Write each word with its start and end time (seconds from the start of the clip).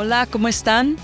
Hola, 0.00 0.28
¿cómo 0.30 0.46
están? 0.46 0.96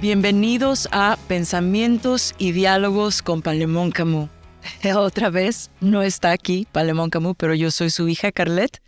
Bienvenidos 0.00 0.88
a 0.90 1.18
Pensamientos 1.28 2.34
y 2.38 2.52
Diálogos 2.52 3.20
con 3.20 3.42
Palemón 3.42 3.90
Camus. 3.90 4.30
Otra 4.96 5.28
vez, 5.28 5.70
no 5.82 6.00
está 6.00 6.30
aquí 6.30 6.66
Palemón 6.72 7.10
Camus, 7.10 7.34
pero 7.36 7.54
yo 7.54 7.70
soy 7.70 7.90
su 7.90 8.08
hija 8.08 8.32
Carlette. 8.32 8.80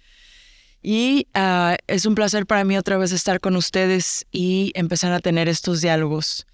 Y 0.83 1.27
ah, 1.35 1.77
es 1.89 2.07
un 2.07 2.15
placer 2.15 2.47
para 2.47 2.65
mí 2.65 2.79
otra 2.79 2.97
vez 2.97 3.13
estar 3.13 3.39
con 3.39 3.55
ustedes 3.57 4.25
y 4.33 4.73
empezar 4.75 5.13
a 5.13 5.21
tener 5.21 5.47
estos 5.51 5.83
diálogos. 5.83 6.47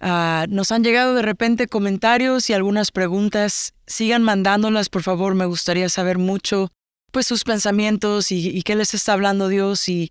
Ah, 0.00 0.46
nos 0.48 0.72
han 0.72 0.82
llegado 0.82 1.14
de 1.14 1.22
repente 1.22 1.68
comentarios 1.68 2.50
y 2.50 2.54
algunas 2.54 2.90
preguntas. 2.90 3.72
Sigan 3.86 4.24
mandándolas, 4.24 4.88
por 4.88 5.04
favor. 5.04 5.36
Me 5.36 5.46
gustaría 5.46 5.88
saber 5.88 6.18
mucho 6.18 6.72
pues 7.12 7.28
sus 7.28 7.44
pensamientos 7.44 8.32
y, 8.32 8.48
y 8.48 8.62
qué 8.62 8.74
les 8.74 8.94
está 8.94 9.12
hablando 9.12 9.46
Dios 9.46 9.88
y, 9.88 10.10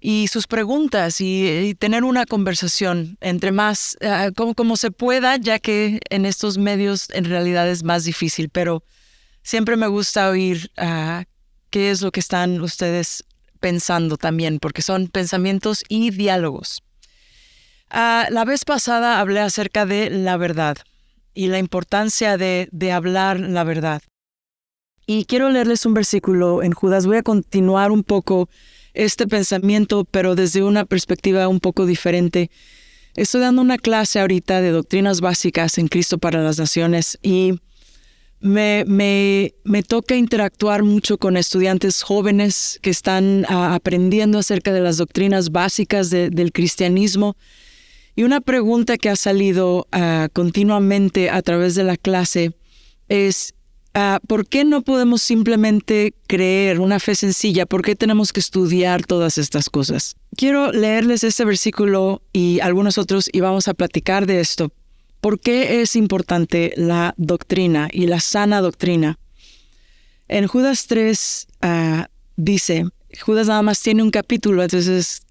y 0.00 0.28
sus 0.28 0.46
preguntas 0.46 1.20
y, 1.20 1.74
tener 1.78 2.04
una 2.04 2.24
conversación 2.26 3.18
entre 3.20 3.52
más, 3.52 3.96
ah, 4.02 4.30
como, 4.34 4.76
se 4.76 4.90
pueda, 4.90 5.36
ya 5.36 5.58
que 5.58 6.00
en 6.10 6.24
estos 6.24 6.58
medios 6.58 7.10
en 7.10 7.24
realidad 7.24 7.68
es 7.68 7.82
más 7.82 8.04
difícil, 8.04 8.48
pero 8.48 8.84
siempre 9.42 9.76
me 9.76 9.88
gusta 9.88 10.30
oír 10.30 10.70
uh, 10.78 11.24
qué 11.70 11.90
es 11.90 12.00
lo 12.02 12.12
que 12.12 12.20
están 12.20 12.60
ustedes 12.60 13.24
pensando 13.60 14.16
también, 14.16 14.60
porque 14.60 14.82
son 14.82 15.08
pensamientos 15.08 15.82
y 15.88 16.10
diálogos. 16.10 16.82
Uh, 17.92 18.30
la 18.30 18.44
vez 18.44 18.64
pasada 18.64 19.18
hablé 19.18 19.40
acerca 19.40 19.86
de 19.86 20.10
la 20.10 20.36
verdad 20.36 20.76
y 21.34 21.48
la 21.48 21.58
importancia 21.58 22.36
de, 22.36 22.68
de 22.70 22.92
hablar 22.92 23.40
la 23.40 23.64
verdad. 23.64 24.02
Y 25.06 25.24
quiero 25.24 25.48
leerles 25.48 25.86
un 25.86 25.94
versículo 25.94 26.62
en 26.62 26.72
Judas. 26.72 27.06
Voy 27.06 27.16
a 27.16 27.22
continuar 27.22 27.90
un 27.90 28.04
poco 28.04 28.50
este 28.98 29.28
pensamiento, 29.28 30.04
pero 30.04 30.34
desde 30.34 30.62
una 30.62 30.84
perspectiva 30.84 31.46
un 31.48 31.60
poco 31.60 31.86
diferente. 31.86 32.50
Estoy 33.14 33.40
dando 33.40 33.62
una 33.62 33.78
clase 33.78 34.18
ahorita 34.18 34.60
de 34.60 34.70
doctrinas 34.70 35.20
básicas 35.20 35.78
en 35.78 35.86
Cristo 35.86 36.18
para 36.18 36.42
las 36.42 36.58
Naciones 36.58 37.16
y 37.22 37.54
me, 38.40 38.84
me, 38.86 39.54
me 39.64 39.82
toca 39.84 40.16
interactuar 40.16 40.82
mucho 40.82 41.16
con 41.16 41.36
estudiantes 41.36 42.02
jóvenes 42.02 42.80
que 42.82 42.90
están 42.90 43.46
ah, 43.48 43.74
aprendiendo 43.74 44.38
acerca 44.38 44.72
de 44.72 44.80
las 44.80 44.96
doctrinas 44.96 45.50
básicas 45.50 46.10
del 46.10 46.52
cristianismo. 46.52 47.36
Y 48.16 48.24
una 48.24 48.40
pregunta 48.40 48.96
que 48.96 49.10
ha 49.10 49.16
salido 49.16 49.86
ah, 49.92 50.28
continuamente 50.32 51.30
a 51.30 51.40
través 51.42 51.76
de 51.76 51.84
la 51.84 51.96
clase 51.96 52.52
es, 53.08 53.54
Ah, 53.94 54.20
¿por 54.26 54.46
qué 54.46 54.64
no 54.64 54.82
podemos 54.82 55.22
simplemente 55.22 56.14
creer 56.26 56.78
una 56.80 57.00
fe 57.00 57.14
sencilla? 57.14 57.66
¿Por 57.66 57.82
qué 57.82 57.96
tenemos 57.96 58.32
que 58.32 58.40
estudiar 58.40 59.04
todas 59.04 59.38
estas 59.38 59.70
cosas? 59.70 60.16
Quiero 60.36 60.72
leerles 60.72 61.24
este 61.24 61.44
versículo 61.44 62.22
y 62.32 62.60
algunos 62.60 62.98
otros 62.98 63.28
y 63.32 63.40
vamos 63.40 63.66
a 63.66 63.74
platicar 63.74 64.26
de 64.26 64.40
esto. 64.40 64.70
¿Por 65.20 65.40
qué 65.40 65.82
es 65.82 65.96
importante 65.96 66.72
la 66.76 67.14
doctrina 67.16 67.88
y 67.90 68.06
la 68.06 68.20
sana 68.20 68.60
doctrina? 68.60 69.18
En 70.28 70.46
Judas 70.46 70.86
3 70.86 71.46
ah, 71.62 72.08
dice, 72.36 72.84
Judas 73.20 73.48
nada 73.48 73.62
más 73.62 73.80
tiene 73.80 74.02
un 74.02 74.10
capítulo, 74.10 74.62
entonces 74.62 75.22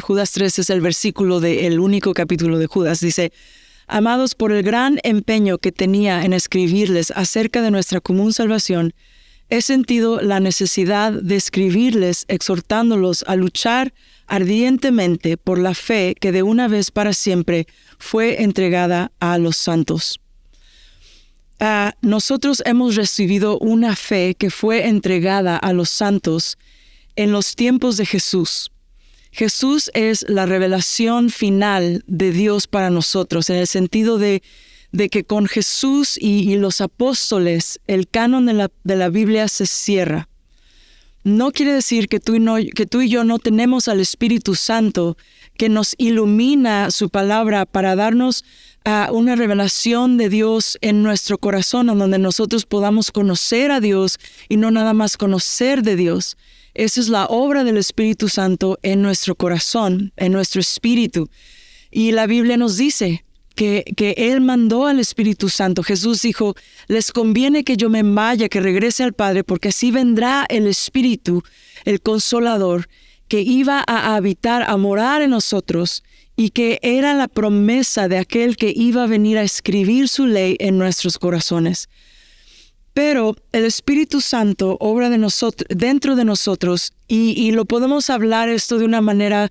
Judas 0.00 0.32
3 0.32 0.58
es 0.58 0.70
el 0.70 0.80
versículo 0.80 1.40
del 1.40 1.78
único 1.78 2.14
capítulo 2.14 2.58
de 2.58 2.66
Judas. 2.66 3.00
Dice, 3.00 3.32
Amados, 3.92 4.36
por 4.36 4.52
el 4.52 4.62
gran 4.62 5.00
empeño 5.02 5.58
que 5.58 5.72
tenía 5.72 6.24
en 6.24 6.32
escribirles 6.32 7.12
acerca 7.16 7.60
de 7.60 7.72
nuestra 7.72 8.00
común 8.00 8.32
salvación, 8.32 8.94
he 9.48 9.62
sentido 9.62 10.20
la 10.20 10.38
necesidad 10.38 11.12
de 11.12 11.34
escribirles 11.34 12.24
exhortándolos 12.28 13.24
a 13.26 13.34
luchar 13.34 13.92
ardientemente 14.28 15.36
por 15.36 15.58
la 15.58 15.74
fe 15.74 16.14
que 16.20 16.30
de 16.30 16.44
una 16.44 16.68
vez 16.68 16.92
para 16.92 17.12
siempre 17.12 17.66
fue 17.98 18.44
entregada 18.44 19.10
a 19.18 19.38
los 19.38 19.56
santos. 19.56 20.20
Ah, 21.58 21.96
nosotros 22.00 22.62
hemos 22.66 22.94
recibido 22.94 23.58
una 23.58 23.96
fe 23.96 24.36
que 24.38 24.50
fue 24.50 24.86
entregada 24.86 25.56
a 25.56 25.72
los 25.72 25.90
santos 25.90 26.58
en 27.16 27.32
los 27.32 27.56
tiempos 27.56 27.96
de 27.96 28.06
Jesús. 28.06 28.70
Jesús 29.30 29.90
es 29.94 30.24
la 30.28 30.46
revelación 30.46 31.30
final 31.30 32.04
de 32.06 32.32
Dios 32.32 32.66
para 32.66 32.90
nosotros, 32.90 33.48
en 33.50 33.56
el 33.56 33.66
sentido 33.66 34.18
de, 34.18 34.42
que 35.10 35.24
con 35.24 35.46
Jesús 35.46 36.18
y, 36.20 36.56
los 36.56 36.80
apóstoles 36.80 37.80
el 37.86 38.08
canon 38.08 38.46
de 38.46 38.54
la, 38.54 38.70
de 38.84 38.96
la, 38.96 39.08
Biblia 39.08 39.48
se 39.48 39.66
cierra. 39.66 40.28
No 41.22 41.52
quiere 41.52 41.72
decir 41.72 42.08
que 42.08 42.18
tú, 42.18 42.34
y 42.34 42.70
que 42.70 42.86
tú 42.86 43.02
y 43.02 43.08
yo 43.08 43.24
no 43.24 43.38
tenemos 43.38 43.88
al 43.88 44.00
Espíritu 44.00 44.54
Santo 44.54 45.16
que 45.56 45.68
nos 45.68 45.94
ilumina 45.98 46.90
su 46.90 47.10
palabra 47.10 47.66
para 47.66 47.94
darnos 47.94 48.44
una 49.12 49.36
revelación 49.36 50.16
de 50.16 50.28
Dios 50.28 50.78
en 50.80 51.02
nuestro 51.02 51.38
corazón, 51.38 51.86
donde 51.86 52.18
nosotros 52.18 52.64
podamos 52.64 53.10
conocer 53.10 53.70
a 53.70 53.80
Dios 53.80 54.18
y 54.48 54.56
no 54.56 54.70
nada 54.70 54.94
más 54.94 55.16
conocer 55.16 55.82
de 55.82 55.96
Dios. 55.96 56.36
Esa 56.74 57.00
es 57.00 57.08
la 57.08 57.26
obra 57.26 57.64
del 57.64 57.76
Espíritu 57.76 58.28
Santo 58.28 58.78
en 58.82 59.02
nuestro 59.02 59.34
corazón, 59.34 60.12
en 60.16 60.32
nuestro 60.32 60.60
espíritu. 60.60 61.28
Y 61.90 62.12
la 62.12 62.26
Biblia 62.26 62.56
nos 62.56 62.76
dice 62.76 63.24
que, 63.56 63.84
que, 63.96 64.14
Él 64.16 64.40
mandó 64.40 64.86
al 64.86 65.00
Espíritu 65.00 65.48
Santo. 65.48 65.82
Jesús 65.82 66.22
dijo, 66.22 66.54
les 66.86 67.10
conviene 67.10 67.64
que 67.64 67.76
yo 67.76 67.90
me 67.90 68.02
vaya, 68.02 68.48
que 68.48 68.60
regrese 68.60 69.02
al 69.02 69.12
Padre, 69.12 69.42
porque 69.42 69.68
así 69.68 69.90
vendrá 69.90 70.46
el 70.48 70.66
Espíritu, 70.66 71.42
el 71.84 72.00
consolador, 72.00 72.88
que 73.26 73.40
iba 73.40 73.84
a 73.86 74.14
habitar, 74.14 74.62
a 74.62 74.76
morar 74.76 75.22
en 75.22 75.30
nosotros, 75.30 76.02
y 76.36 76.50
que 76.50 76.78
era 76.82 77.14
la 77.14 77.28
promesa 77.28 78.08
de 78.08 78.18
aquel 78.18 78.56
que 78.56 78.72
iba 78.74 79.02
a 79.02 79.06
venir 79.06 79.36
a 79.36 79.42
escribir 79.42 80.08
su 80.08 80.26
ley 80.26 80.56
en 80.58 80.78
nuestros 80.78 81.18
corazones. 81.18 81.88
Pero 82.92 83.36
el 83.52 83.64
Espíritu 83.64 84.20
Santo 84.20 84.76
obra 84.80 85.10
de 85.10 85.18
nosotros, 85.18 85.66
dentro 85.70 86.16
de 86.16 86.24
nosotros 86.24 86.92
y, 87.06 87.52
lo 87.52 87.64
podemos 87.64 88.10
hablar 88.10 88.48
esto 88.48 88.78
de 88.78 88.84
una 88.84 89.00
manera, 89.00 89.50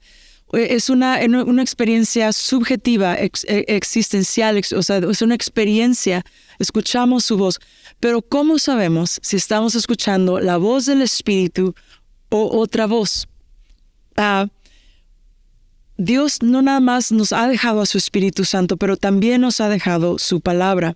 eh, 0.53 0.67
es 0.71 0.89
una, 0.89 1.19
una 1.23 1.61
experiencia 1.61 2.33
subjetiva, 2.33 3.15
e, 3.17 3.31
existencial, 3.67 4.61
o 4.75 4.83
sea, 4.83 4.97
es 4.97 5.21
una 5.21 5.35
experiencia, 5.35 6.23
escuchamos 6.59 7.25
su 7.25 7.37
voz, 7.37 7.59
pero 7.99 8.21
¿cómo 8.21 8.59
sabemos 8.59 9.19
si 9.21 9.37
estamos 9.37 9.75
escuchando 9.75 10.39
la 10.39 10.57
voz 10.57 10.85
del 10.85 11.01
Espíritu 11.01 11.73
o 12.29 12.59
otra 12.59 12.87
voz? 12.87 13.27
Ah, 14.17 14.47
Dios 15.97 16.41
no 16.41 16.61
nada 16.61 16.79
más 16.79 17.11
nos 17.11 17.33
ha 17.33 17.47
dejado 17.47 17.81
a 17.81 17.85
su 17.85 17.97
Espíritu 17.97 18.45
Santo, 18.45 18.77
pero 18.77 18.95
también 18.95 19.41
nos 19.41 19.59
ha 19.59 19.67
dejado 19.67 20.17
su 20.17 20.39
palabra. 20.39 20.95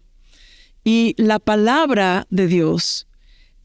Y 0.84 1.16
la 1.18 1.40
palabra 1.40 2.28
de 2.30 2.48
Dios 2.48 3.08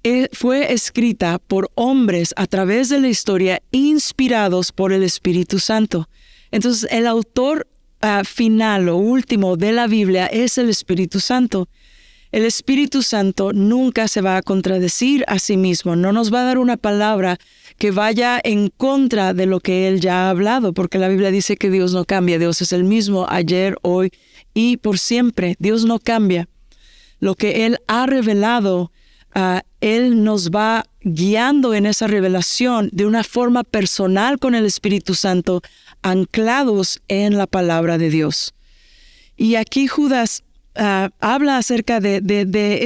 eh, 0.05 0.29
fue 0.33 0.73
escrita 0.73 1.41
por 1.41 1.71
hombres 1.75 2.33
a 2.37 2.47
través 2.47 2.89
de 2.89 3.01
la 3.01 3.09
historia 3.09 3.61
inspirados 3.73 4.71
por 4.71 4.93
el 4.93 5.03
Espíritu 5.03 5.59
Santo. 5.59 6.09
Entonces 6.53 6.89
el 6.93 7.07
autor 7.07 7.67
ah, 8.01 8.23
final 8.25 8.89
o 8.89 8.97
último 8.97 9.57
de 9.57 9.73
la 9.73 9.89
Biblia 9.89 10.27
es 10.27 10.57
el 10.59 10.69
Espíritu 10.69 11.19
Santo. 11.19 11.69
El 12.31 12.45
Espíritu 12.45 13.03
Santo 13.03 13.53
nunca 13.53 14.07
se 14.07 14.21
va 14.21 14.37
a 14.37 14.43
contradecir 14.43 15.25
a 15.27 15.39
sí 15.39 15.57
mismo, 15.57 15.97
no 15.97 16.13
nos 16.13 16.33
va 16.33 16.43
a 16.43 16.45
dar 16.45 16.59
una 16.59 16.77
palabra 16.77 17.39
que 17.79 17.91
vaya 17.91 18.39
en 18.45 18.69
contra 18.69 19.33
de 19.33 19.47
lo 19.47 19.61
que 19.61 19.89
Él 19.89 20.01
ya 20.01 20.27
ha 20.27 20.31
hablado, 20.31 20.75
porque 20.75 20.99
la 20.99 21.09
Biblia 21.09 21.31
dice 21.31 21.57
que 21.57 21.71
Dios 21.71 21.95
no 21.95 22.05
cambia, 22.05 22.39
Dios 22.39 22.61
es 22.61 22.73
el 22.75 22.85
mismo 22.85 23.27
ayer, 23.31 23.77
hoy 23.81 24.13
y 24.53 24.77
por 24.77 24.99
siempre, 24.99 25.57
Dios 25.59 25.87
no 25.87 25.99
cambia 25.99 26.49
lo 27.21 27.35
que 27.35 27.67
Él 27.67 27.79
ha 27.87 28.07
revelado, 28.07 28.93
ah, 29.35 29.63
Él 29.81 30.25
nos 30.25 30.51
va 30.51 30.87
guiando 31.03 31.75
en 31.75 31.87
esa 31.87 32.07
revelación 32.07 32.91
de 32.93 33.07
una 33.07 33.25
forma 33.25 33.65
personal 33.65 34.39
con 34.39 34.55
el 34.55 34.67
Espíritu 34.67 35.15
Santo, 35.15 35.63
anclados 36.03 37.01
en 37.09 37.37
la 37.37 37.47
palabra 37.47 37.99
de 37.99 38.11
Dios. 38.11 38.55
Y 39.37 39.55
aquí 39.55 39.87
Judas 39.87 40.43
ah, 40.75 41.11
habla 41.21 41.57
acerca 41.57 42.01
de, 42.01 42.21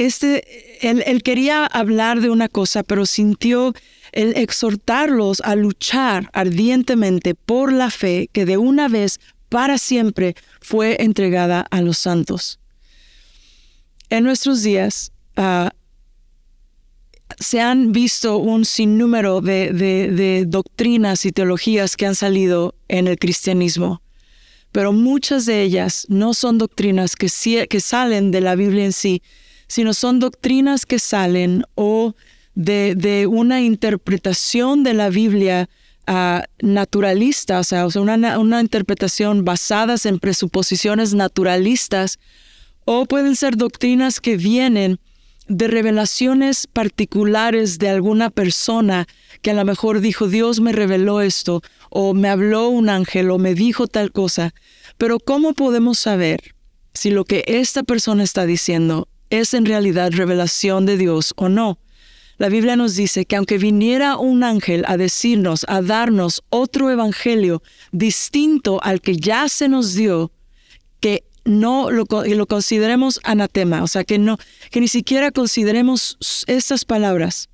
este, 0.05 0.87
él, 0.87 1.03
él, 1.05 1.23
quería 1.23 1.65
hablar 1.65 2.21
de 2.21 2.29
una 2.29 2.47
cosa, 2.47 2.83
pero 2.83 3.05
sintió 3.05 3.73
el 4.11 4.37
exhortarlos 4.37 5.41
a 5.41 5.55
luchar 5.55 6.29
ardientemente 6.33 7.33
por 7.33 7.73
la 7.73 7.89
fe 7.89 8.29
que 8.31 8.45
de 8.45 8.57
una 8.57 8.87
vez 8.87 9.19
para 9.49 9.77
siempre 9.77 10.35
fue 10.61 10.97
entregada 10.99 11.65
a 11.69 11.81
los 11.81 11.97
santos. 11.97 12.59
En 14.13 14.25
nuestros 14.25 14.61
días 14.61 15.11
ah, 15.37 15.71
se 17.39 17.59
han 17.59 17.93
visto 17.93 18.37
un 18.37 18.63
sinnúmero 18.63 19.41
de, 19.41 20.45
doctrinas 20.47 21.25
y 21.25 21.31
teologías 21.31 21.97
que 21.97 22.05
han 22.05 22.13
salido 22.13 22.75
en 22.89 23.07
el 23.07 23.17
cristianismo, 23.17 24.03
pero 24.71 24.93
muchas 24.93 25.47
de 25.47 25.63
ellas 25.63 26.05
no 26.09 26.35
son 26.35 26.59
doctrinas 26.59 27.15
que, 27.15 27.27
que 27.67 27.79
salen 27.79 28.29
de 28.29 28.41
la 28.41 28.53
Biblia 28.53 28.85
en 28.85 28.93
sí, 28.93 29.23
sino 29.67 29.95
son 29.95 30.19
doctrinas 30.19 30.85
que 30.85 30.99
salen 30.99 31.63
o 31.73 32.13
de, 32.53 33.27
una 33.27 33.61
interpretación 33.61 34.83
de 34.83 34.93
la 34.93 35.09
Biblia 35.09 35.71
ah, 36.05 36.43
naturalista, 36.61 37.59
o 37.59 37.63
sea, 37.63 37.87
una, 37.95 38.37
una 38.37 38.61
interpretación 38.61 39.43
basadas 39.43 40.05
en 40.05 40.19
presuposiciones 40.19 41.15
naturalistas, 41.15 42.19
o 42.85 43.05
pueden 43.05 43.35
ser 43.35 43.55
doctrinas 43.57 44.19
que 44.19 44.37
vienen 44.37 44.99
de 45.47 45.67
revelaciones 45.67 46.67
particulares 46.67 47.77
de 47.77 47.89
alguna 47.89 48.29
persona 48.29 49.07
que 49.41 49.51
a 49.51 49.53
lo 49.53 49.65
mejor 49.65 49.99
dijo, 49.99 50.27
Dios 50.27 50.61
me 50.61 50.71
reveló 50.71 51.21
esto, 51.21 51.61
o 51.89 52.13
me 52.13 52.29
habló 52.29 52.69
un 52.69 52.89
ángel, 52.89 53.29
o 53.29 53.37
me 53.37 53.53
dijo 53.53 53.87
tal 53.87 54.11
cosa. 54.11 54.53
Pero 54.97 55.19
¿cómo 55.19 55.53
podemos 55.53 55.99
saber 55.99 56.55
si 56.93 57.11
lo 57.11 57.25
que 57.25 57.43
esta 57.47 57.83
persona 57.83 58.23
está 58.23 58.45
diciendo 58.45 59.07
es 59.29 59.53
en 59.53 59.65
realidad 59.65 60.11
revelación 60.13 60.85
de 60.85 60.97
Dios 60.97 61.33
o 61.35 61.49
no? 61.49 61.79
La 62.37 62.49
Biblia 62.49 62.75
nos 62.75 62.95
dice 62.95 63.25
que 63.25 63.35
aunque 63.35 63.57
viniera 63.57 64.17
un 64.17 64.43
ángel 64.43 64.85
a 64.87 64.97
decirnos, 64.97 65.65
a 65.67 65.81
darnos 65.81 66.41
otro 66.49 66.89
evangelio 66.89 67.61
distinto 67.91 68.79
al 68.83 69.01
que 69.01 69.17
ya 69.17 69.47
se 69.49 69.67
nos 69.67 69.93
dio, 69.93 70.31
que 70.99 71.25
no 71.45 71.91
lo, 71.91 72.05
lo 72.09 72.45
consideremos 72.47 73.19
anatema, 73.23 73.83
o 73.83 73.87
sea, 73.87 74.03
que, 74.03 74.17
no, 74.17 74.37
que 74.71 74.79
ni 74.79 74.87
siquiera 74.87 75.31
consideremos 75.31 76.17
estas 76.47 76.85
palabras. 76.85 77.49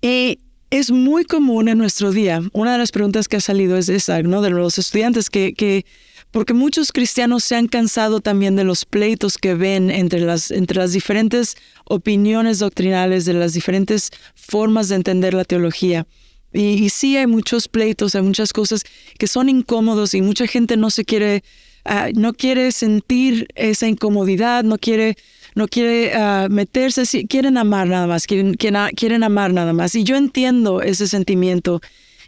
Y 0.00 0.38
es 0.70 0.90
muy 0.90 1.24
común 1.24 1.68
en 1.68 1.78
nuestro 1.78 2.12
día, 2.12 2.40
una 2.52 2.72
de 2.72 2.78
las 2.78 2.92
preguntas 2.92 3.28
que 3.28 3.36
ha 3.36 3.40
salido 3.40 3.76
es 3.76 3.88
esa, 3.88 4.22
¿no? 4.22 4.40
De 4.40 4.50
los 4.50 4.78
estudiantes, 4.78 5.28
que, 5.28 5.52
que 5.52 5.84
porque 6.30 6.54
muchos 6.54 6.92
cristianos 6.92 7.44
se 7.44 7.56
han 7.56 7.68
cansado 7.68 8.20
también 8.20 8.56
de 8.56 8.64
los 8.64 8.86
pleitos 8.86 9.36
que 9.36 9.54
ven 9.54 9.90
entre 9.90 10.20
las, 10.20 10.50
entre 10.50 10.78
las 10.78 10.92
diferentes 10.92 11.56
opiniones 11.84 12.58
doctrinales, 12.58 13.26
de 13.26 13.34
las 13.34 13.52
diferentes 13.52 14.10
formas 14.34 14.88
de 14.88 14.96
entender 14.96 15.34
la 15.34 15.44
teología. 15.44 16.06
Y, 16.52 16.90
sí 16.90 17.16
hay 17.16 17.26
muchos 17.26 17.68
pleitos, 17.68 18.14
hay 18.14 18.22
muchas 18.22 18.52
cosas 18.52 18.84
que 19.18 19.26
son 19.26 19.48
incómodos 19.48 20.14
y 20.14 20.22
mucha 20.22 20.46
gente 20.46 20.76
no 20.76 20.90
se 20.90 21.04
quiere, 21.04 21.42
ah, 21.84 22.08
no 22.14 22.34
quiere 22.34 22.72
sentir 22.72 23.48
esa 23.54 23.88
incomodidad, 23.88 24.62
no 24.64 24.78
quiere, 24.78 25.16
no 25.54 25.66
quiere 25.66 26.12
ah, 26.14 26.48
meterse, 26.50 27.26
quieren 27.26 27.56
amar 27.56 27.88
nada 27.88 28.06
más, 28.06 28.26
quieren, 28.26 28.54
quieren, 28.54 29.22
amar 29.22 29.52
nada 29.52 29.72
más. 29.72 29.94
Y 29.94 30.04
yo 30.04 30.16
entiendo 30.16 30.82
ese 30.82 31.08
sentimiento 31.08 31.80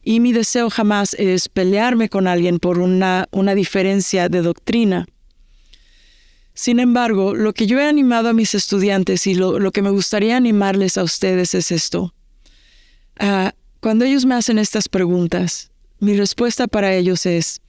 y 0.03 0.21
mi 0.21 0.33
deseo 0.33 0.71
jamás 0.71 1.15
es 1.15 1.49
pelearme 1.49 2.09
con 2.09 2.27
alguien 2.27 2.59
por 2.59 2.79
una, 2.79 3.29
una 3.31 3.55
diferencia 3.55 4.29
de 4.29 4.43
doctrina. 4.43 5.07
Sin 6.55 6.79
embargo, 6.79 7.35
lo 7.35 7.53
que 7.53 7.67
yo 7.67 7.81
he 7.81 7.89
animado 7.89 8.29
a 8.29 8.33
mis 8.33 8.55
estudiantes 8.55 9.27
y 9.27 9.35
lo, 9.35 9.73
que 9.73 9.83
me 9.83 9.91
gustaría 9.91 10.37
animarles 10.37 10.97
a 10.97 11.03
ustedes 11.03 11.55
es 11.55 11.73
esto. 11.73 12.15
Uh, 13.21 13.51
cuando 13.85 14.07
ellos 14.07 14.25
me 14.25 14.35
hacen 14.35 14.59
estas 14.59 14.89
preguntas, 14.89 15.71
mi 16.01 16.17
respuesta 16.17 16.67
para 16.67 16.95
ellos 16.95 17.27
es, 17.27 17.61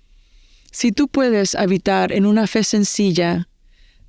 si 0.71 0.93
tú 0.93 1.09
puedes 1.09 1.55
habitar 1.55 2.13
en 2.13 2.25
una 2.25 2.47
fe 2.47 2.63
sencilla, 2.63 3.49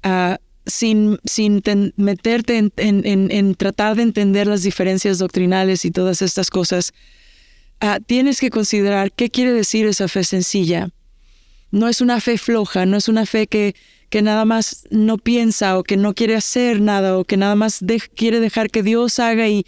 ah, 0.05 0.39
sin, 0.67 1.19
sin 1.25 1.65
meterte 1.97 2.71
en, 2.77 3.55
tratar 3.57 3.97
de 3.97 4.05
entender 4.05 4.47
las 4.47 4.63
diferencias 4.63 5.19
doctrinales 5.19 5.85
y 5.85 5.91
todas 5.91 6.23
estas 6.23 6.49
cosas, 6.49 6.93
ah, 7.81 7.99
tienes 7.99 8.39
que 8.39 8.51
considerar 8.51 9.11
qué 9.11 9.29
quiere 9.29 9.53
decir 9.53 9.85
esa 9.87 10.07
fe 10.07 10.23
sencilla. 10.23 10.91
No 11.73 11.89
es 11.89 12.01
una 12.01 12.21
fe 12.21 12.39
floja, 12.39 12.87
no 12.87 12.99
es 12.99 13.09
una 13.09 13.27
fe 13.27 13.49
que, 13.49 13.75
que 14.11 14.23
nada 14.23 14.45
más 14.45 14.85
no 14.91 15.19
piensa 15.19 15.77
o 15.77 15.83
que 15.83 15.97
no 15.97 16.15
quiere 16.15 16.37
hacer 16.37 16.81
nada 16.81 17.19
o 17.19 17.25
que 17.25 17.37
nada 17.37 17.57
más 17.57 17.81
quiere 18.15 18.39
dejar 18.39 18.71
que 18.71 18.85
Dios 18.85 19.19
haga 19.19 19.49
y 19.49 19.67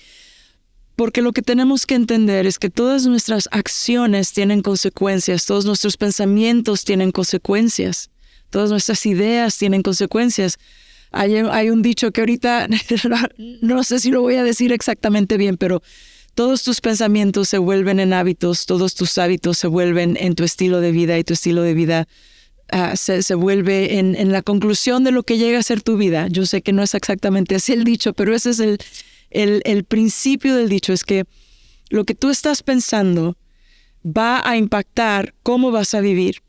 porque 0.99 1.23
lo 1.23 1.33
que 1.33 1.43
tenemos 1.43 1.87
que 1.87 1.95
entender 1.95 2.45
es 2.45 2.59
que 2.59 2.71
todas 2.71 3.06
nuestras 3.06 3.49
acciones 3.53 4.33
tienen 4.33 4.62
consecuencias, 4.62 5.47
todos 5.47 5.65
nuestros 5.65 5.97
pensamientos 5.97 6.83
tienen 6.83 7.12
consecuencias, 7.12 8.11
todas 8.50 8.71
nuestras 8.71 9.06
ideas 9.06 9.56
tienen 9.56 9.83
consecuencias. 9.83 10.59
Hay, 11.12 11.71
un 11.71 11.83
dicho 11.83 12.11
que 12.11 12.23
ahorita 12.23 12.67
no 13.61 13.85
sé 13.85 14.00
si 14.00 14.11
lo 14.11 14.23
voy 14.23 14.35
a 14.35 14.43
decir 14.43 14.73
exactamente 14.73 15.37
bien, 15.37 15.56
pero 15.56 15.85
todos 16.35 16.65
tus 16.65 16.81
pensamientos 16.81 17.49
se 17.49 17.59
vuelven 17.59 18.01
en 18.01 18.12
hábitos, 18.12 18.67
todos 18.67 18.97
tus 18.97 19.19
hábitos 19.19 19.56
se 19.56 19.69
vuelven 19.69 20.17
en 20.19 20.35
tu 20.35 20.43
estilo 20.43 20.81
de 20.81 20.91
vida 20.91 21.17
y 21.17 21.23
tu 21.23 21.35
estilo 21.35 21.62
de 21.62 21.75
vida 21.75 22.09
ah, 22.73 22.97
se, 22.97 23.35
vuelve 23.35 24.01
en, 24.01 24.17
en, 24.17 24.33
la 24.33 24.43
conclusión 24.43 25.05
de 25.05 25.12
lo 25.12 25.23
que 25.23 25.39
llega 25.39 25.61
a 25.61 25.62
ser 25.62 25.81
tu 25.81 25.97
vida. 25.97 26.27
Yo 26.27 26.44
sé 26.44 26.61
que 26.61 26.73
no 26.73 26.83
es 26.83 26.97
exactamente 26.97 27.55
así 27.55 27.73
el 27.73 27.85
dicho, 27.85 28.15
pero 28.15 28.35
ese 28.35 28.51
es 28.51 28.59
el, 28.59 28.79
el, 29.31 29.85
principio 29.85 30.57
del 30.57 30.69
dicho 30.69 30.93
es 30.93 31.05
que 31.05 31.25
lo 31.91 32.05
que 32.05 32.15
tú 32.15 32.31
estás 32.31 32.63
pensando 32.63 33.37
va 34.05 34.49
a 34.49 34.57
impactar 34.57 35.35
cómo 35.43 35.71
vas 35.71 35.95
a 35.95 36.01
vivir. 36.01 36.43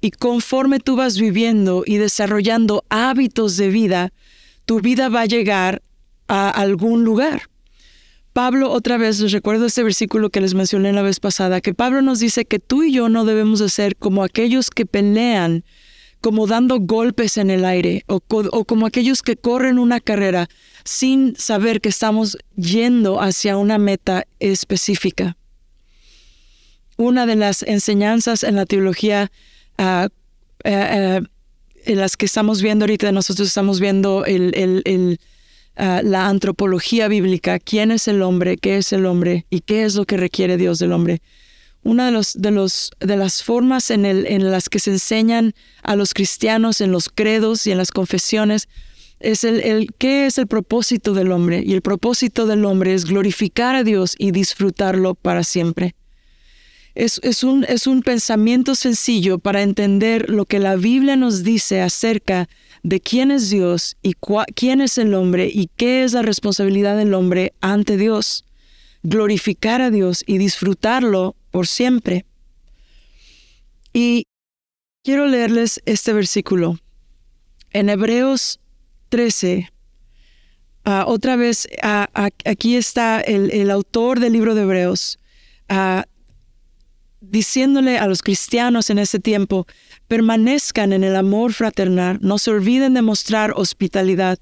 Y 0.00 0.10
conforme 0.10 0.78
tú 0.78 0.96
vas 0.96 1.18
viviendo 1.18 1.82
y 1.86 1.96
desarrollando 1.96 2.84
hábitos 2.90 3.56
de 3.56 3.70
vida, 3.70 4.12
tu 4.64 4.80
vida 4.80 5.08
va 5.08 5.22
a 5.22 5.26
llegar 5.26 5.82
a 6.28 6.50
algún 6.50 7.04
lugar. 7.04 7.48
Pablo, 8.32 8.70
otra 8.70 8.98
vez 8.98 9.18
les 9.20 9.32
recuerdo 9.32 9.64
ese 9.64 9.82
versículo 9.82 10.28
que 10.28 10.42
les 10.42 10.52
mencioné 10.52 10.92
la 10.92 11.00
vez 11.00 11.20
pasada, 11.20 11.62
que 11.62 11.72
Pablo 11.72 12.02
nos 12.02 12.18
dice 12.18 12.44
que 12.44 12.58
tú 12.58 12.82
y 12.82 12.92
yo 12.92 13.08
no 13.08 13.24
debemos 13.24 13.60
de 13.60 13.70
ser 13.70 13.96
como 13.96 14.22
aquellos 14.22 14.68
que 14.68 14.84
pelean, 14.84 15.64
como 16.20 16.46
dando 16.46 16.78
golpes 16.80 17.36
en 17.36 17.50
el 17.50 17.64
aire, 17.64 18.04
o, 18.06 18.20
como 18.20 18.86
aquellos 18.86 19.22
que 19.22 19.36
corren 19.36 19.78
una 19.78 20.00
carrera 20.00 20.48
sin 20.84 21.36
saber 21.36 21.80
que 21.80 21.88
estamos 21.88 22.38
yendo 22.56 23.20
hacia 23.20 23.56
una 23.56 23.78
meta 23.78 24.26
específica. 24.40 25.36
Una 26.96 27.26
de 27.26 27.36
las 27.36 27.62
enseñanzas 27.62 28.42
en 28.42 28.56
la 28.56 28.66
teología 28.66 29.30
ah, 29.78 30.08
eh, 30.64 30.70
eh, 30.72 31.20
en 31.84 31.98
las 31.98 32.16
que 32.16 32.26
estamos 32.26 32.60
viendo 32.60 32.84
ahorita, 32.84 33.12
nosotros 33.12 33.48
estamos 33.48 33.78
viendo 33.78 34.24
ah, 34.26 36.00
la 36.02 36.26
antropología 36.26 37.06
bíblica, 37.08 37.58
quién 37.60 37.90
es 37.92 38.08
el 38.08 38.22
hombre, 38.22 38.56
qué 38.56 38.78
es 38.78 38.92
el 38.92 39.06
hombre 39.06 39.46
y 39.50 39.60
qué 39.60 39.84
es 39.84 39.94
lo 39.94 40.04
que 40.04 40.16
requiere 40.16 40.56
Dios 40.56 40.78
del 40.78 40.92
hombre. 40.92 41.22
Una 41.86 42.06
de, 42.06 42.10
los, 42.10 42.34
de, 42.34 42.50
los, 42.50 42.90
de 42.98 43.16
las 43.16 43.44
formas 43.44 43.92
en, 43.92 44.04
en 44.04 44.50
las 44.50 44.68
que 44.68 44.80
se 44.80 44.90
enseñan 44.90 45.54
a 45.84 45.94
los 45.94 46.14
cristianos 46.14 46.80
en 46.80 46.90
los 46.90 47.08
credos 47.08 47.64
y 47.68 47.70
en 47.70 47.78
las 47.78 47.92
confesiones 47.92 48.68
es 49.20 49.44
el, 49.44 49.94
qué 49.96 50.26
es 50.26 50.36
el 50.38 50.48
propósito 50.48 51.14
del 51.14 51.30
hombre. 51.30 51.62
Y 51.64 51.74
el 51.74 51.82
propósito 51.82 52.46
del 52.46 52.64
hombre 52.64 52.92
es 52.92 53.04
glorificar 53.04 53.76
a 53.76 53.84
Dios 53.84 54.16
y 54.18 54.32
disfrutarlo 54.32 55.14
para 55.14 55.44
siempre. 55.44 55.94
Es, 56.96 57.44
un, 57.44 57.64
es 57.68 57.86
un 57.86 58.02
pensamiento 58.02 58.74
sencillo 58.74 59.38
para 59.38 59.62
entender 59.62 60.28
lo 60.28 60.44
que 60.44 60.58
la 60.58 60.74
Biblia 60.74 61.14
nos 61.14 61.44
dice 61.44 61.82
acerca 61.82 62.48
de 62.82 63.00
quién 63.00 63.30
es 63.30 63.48
Dios 63.48 63.96
y 64.02 64.14
quién 64.54 64.80
es 64.80 64.98
el 64.98 65.14
hombre 65.14 65.48
y 65.52 65.68
qué 65.76 66.02
es 66.02 66.14
la 66.14 66.22
responsabilidad 66.22 66.96
del 66.96 67.14
hombre 67.14 67.52
ante 67.60 67.96
Dios. 67.96 68.44
Glorificar 69.04 69.82
a 69.82 69.92
Dios 69.92 70.24
y 70.26 70.38
disfrutarlo 70.38 71.35
por 71.56 71.66
siempre. 71.66 72.26
Y 73.94 74.26
quiero 75.02 75.26
leerles 75.26 75.80
este 75.86 76.12
versículo. 76.12 76.78
En 77.70 77.88
Hebreos 77.88 78.60
13. 79.08 79.72
Ah, 80.84 81.04
otra 81.08 81.36
vez, 81.36 81.66
ah, 81.82 82.10
aquí 82.44 82.76
está 82.76 83.22
el, 83.22 83.70
autor 83.70 84.20
del 84.20 84.34
libro 84.34 84.54
de 84.54 84.64
Hebreos 84.64 85.18
ah, 85.70 86.04
diciéndole 87.22 87.96
a 87.96 88.06
los 88.06 88.20
cristianos 88.20 88.90
en 88.90 88.98
ese 88.98 89.18
tiempo, 89.18 89.66
permanezcan 90.08 90.92
en 90.92 91.04
el 91.04 91.16
amor 91.16 91.54
fraternal, 91.54 92.18
no 92.20 92.36
se 92.36 92.50
olviden 92.50 92.92
de 92.92 93.00
mostrar 93.00 93.54
hospitalidad, 93.56 94.36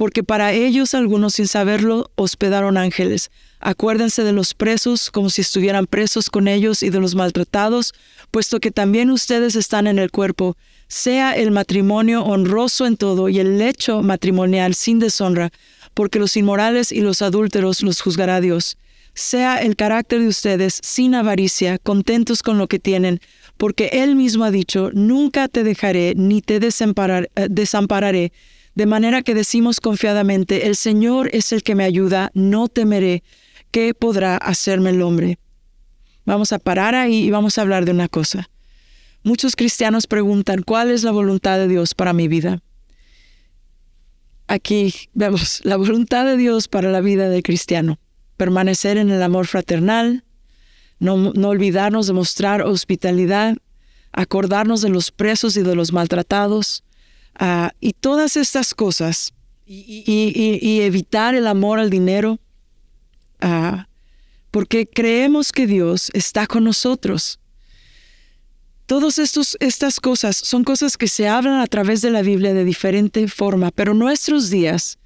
porque 0.00 0.24
para 0.24 0.54
ellos 0.54 0.94
algunos 0.94 1.34
sin 1.34 1.46
saberlo 1.46 2.10
hospedaron 2.14 2.78
ángeles. 2.78 3.30
Acuérdense 3.58 4.24
de 4.24 4.32
los 4.32 4.54
presos 4.54 5.10
como 5.10 5.28
si 5.28 5.42
estuvieran 5.42 5.86
presos 5.86 6.30
con 6.30 6.48
ellos 6.48 6.82
y 6.82 6.88
de 6.88 7.00
los 7.00 7.14
maltratados, 7.14 7.92
puesto 8.30 8.60
que 8.60 8.70
también 8.70 9.10
ustedes 9.10 9.56
están 9.56 9.86
en 9.86 9.98
el 9.98 10.10
cuerpo 10.10 10.56
sea 10.88 11.36
el 11.36 11.50
matrimonio 11.50 12.22
honroso 12.22 12.86
en 12.86 12.96
todo 12.96 13.28
y 13.28 13.40
el 13.40 13.58
lecho 13.58 14.00
matrimonial 14.00 14.74
sin 14.74 15.00
deshonra, 15.00 15.50
porque 15.92 16.18
los 16.18 16.34
inmorales 16.34 16.92
y 16.92 17.02
los 17.02 17.20
adúlteros 17.20 17.82
los 17.82 18.00
juzgará 18.00 18.40
Dios. 18.40 18.78
Sea 19.12 19.60
el 19.60 19.76
carácter 19.76 20.20
de 20.20 20.28
ustedes 20.28 20.80
sin 20.82 21.14
avaricia, 21.14 21.76
contentos 21.76 22.42
con 22.42 22.56
lo 22.56 22.68
que 22.68 22.78
tienen, 22.78 23.20
porque 23.58 23.90
Él 23.92 24.16
mismo 24.16 24.44
ha 24.44 24.50
dicho, 24.50 24.88
nunca 24.94 25.46
te 25.48 25.62
dejaré 25.62 26.14
ni 26.16 26.40
te 26.40 26.56
eh, 26.56 27.48
desampararé. 27.50 28.32
De 28.74 28.86
manera 28.86 29.22
que 29.22 29.34
decimos 29.34 29.80
confiadamente, 29.80 30.66
el 30.66 30.76
Señor 30.76 31.28
es 31.32 31.52
el 31.52 31.62
que 31.62 31.74
me 31.74 31.84
ayuda, 31.84 32.30
no 32.34 32.68
temeré. 32.68 33.22
¿Qué 33.70 33.94
podrá 33.94 34.36
hacerme 34.36 34.90
el 34.90 35.02
hombre? 35.02 35.38
Vamos 36.24 36.52
a 36.52 36.58
parar 36.58 36.94
ahí 36.94 37.24
y 37.24 37.30
vamos 37.30 37.58
a 37.58 37.62
hablar 37.62 37.84
de 37.84 37.92
una 37.92 38.08
cosa. 38.08 38.50
Muchos 39.22 39.54
cristianos 39.54 40.06
preguntan, 40.06 40.62
¿cuál 40.62 40.90
es 40.90 41.02
la 41.02 41.10
voluntad 41.10 41.58
de 41.58 41.68
Dios 41.68 41.94
para 41.94 42.12
mi 42.12 42.28
vida? 42.28 42.62
Aquí 44.46 44.94
vemos 45.12 45.60
la 45.62 45.76
voluntad 45.76 46.24
de 46.24 46.36
Dios 46.36 46.66
para 46.66 46.90
la 46.90 47.00
vida 47.00 47.28
del 47.28 47.42
cristiano. 47.42 47.98
Permanecer 48.36 48.96
en 48.96 49.10
el 49.10 49.22
amor 49.22 49.46
fraternal, 49.46 50.24
no, 50.98 51.14
olvidarnos 51.48 52.06
de 52.06 52.12
mostrar 52.14 52.62
hospitalidad, 52.62 53.56
acordarnos 54.12 54.82
de 54.82 54.88
los 54.88 55.10
presos 55.10 55.56
y 55.56 55.62
de 55.62 55.74
los 55.74 55.92
maltratados, 55.92 56.82
ah, 57.38 57.72
y 57.80 57.92
todas 57.92 58.36
estas 58.36 58.74
cosas, 58.74 59.32
y, 59.66 60.80
evitar 60.82 61.34
el 61.34 61.46
amor 61.46 61.78
al 61.78 61.90
dinero, 61.90 62.38
ah, 63.40 63.86
porque 64.50 64.86
creemos 64.86 65.52
que 65.52 65.66
Dios 65.66 66.10
está 66.12 66.46
con 66.46 66.64
nosotros. 66.64 67.38
Todas 68.86 69.18
estas 69.60 70.00
cosas 70.00 70.36
son 70.36 70.64
cosas 70.64 70.96
que 70.96 71.06
se 71.06 71.28
hablan 71.28 71.60
a 71.60 71.68
través 71.68 72.02
de 72.02 72.10
la 72.10 72.22
Biblia 72.22 72.52
de 72.52 72.64
diferente 72.64 73.28
forma, 73.28 73.70
pero 73.70 73.94
nuestros 73.94 74.50
días 74.50 74.98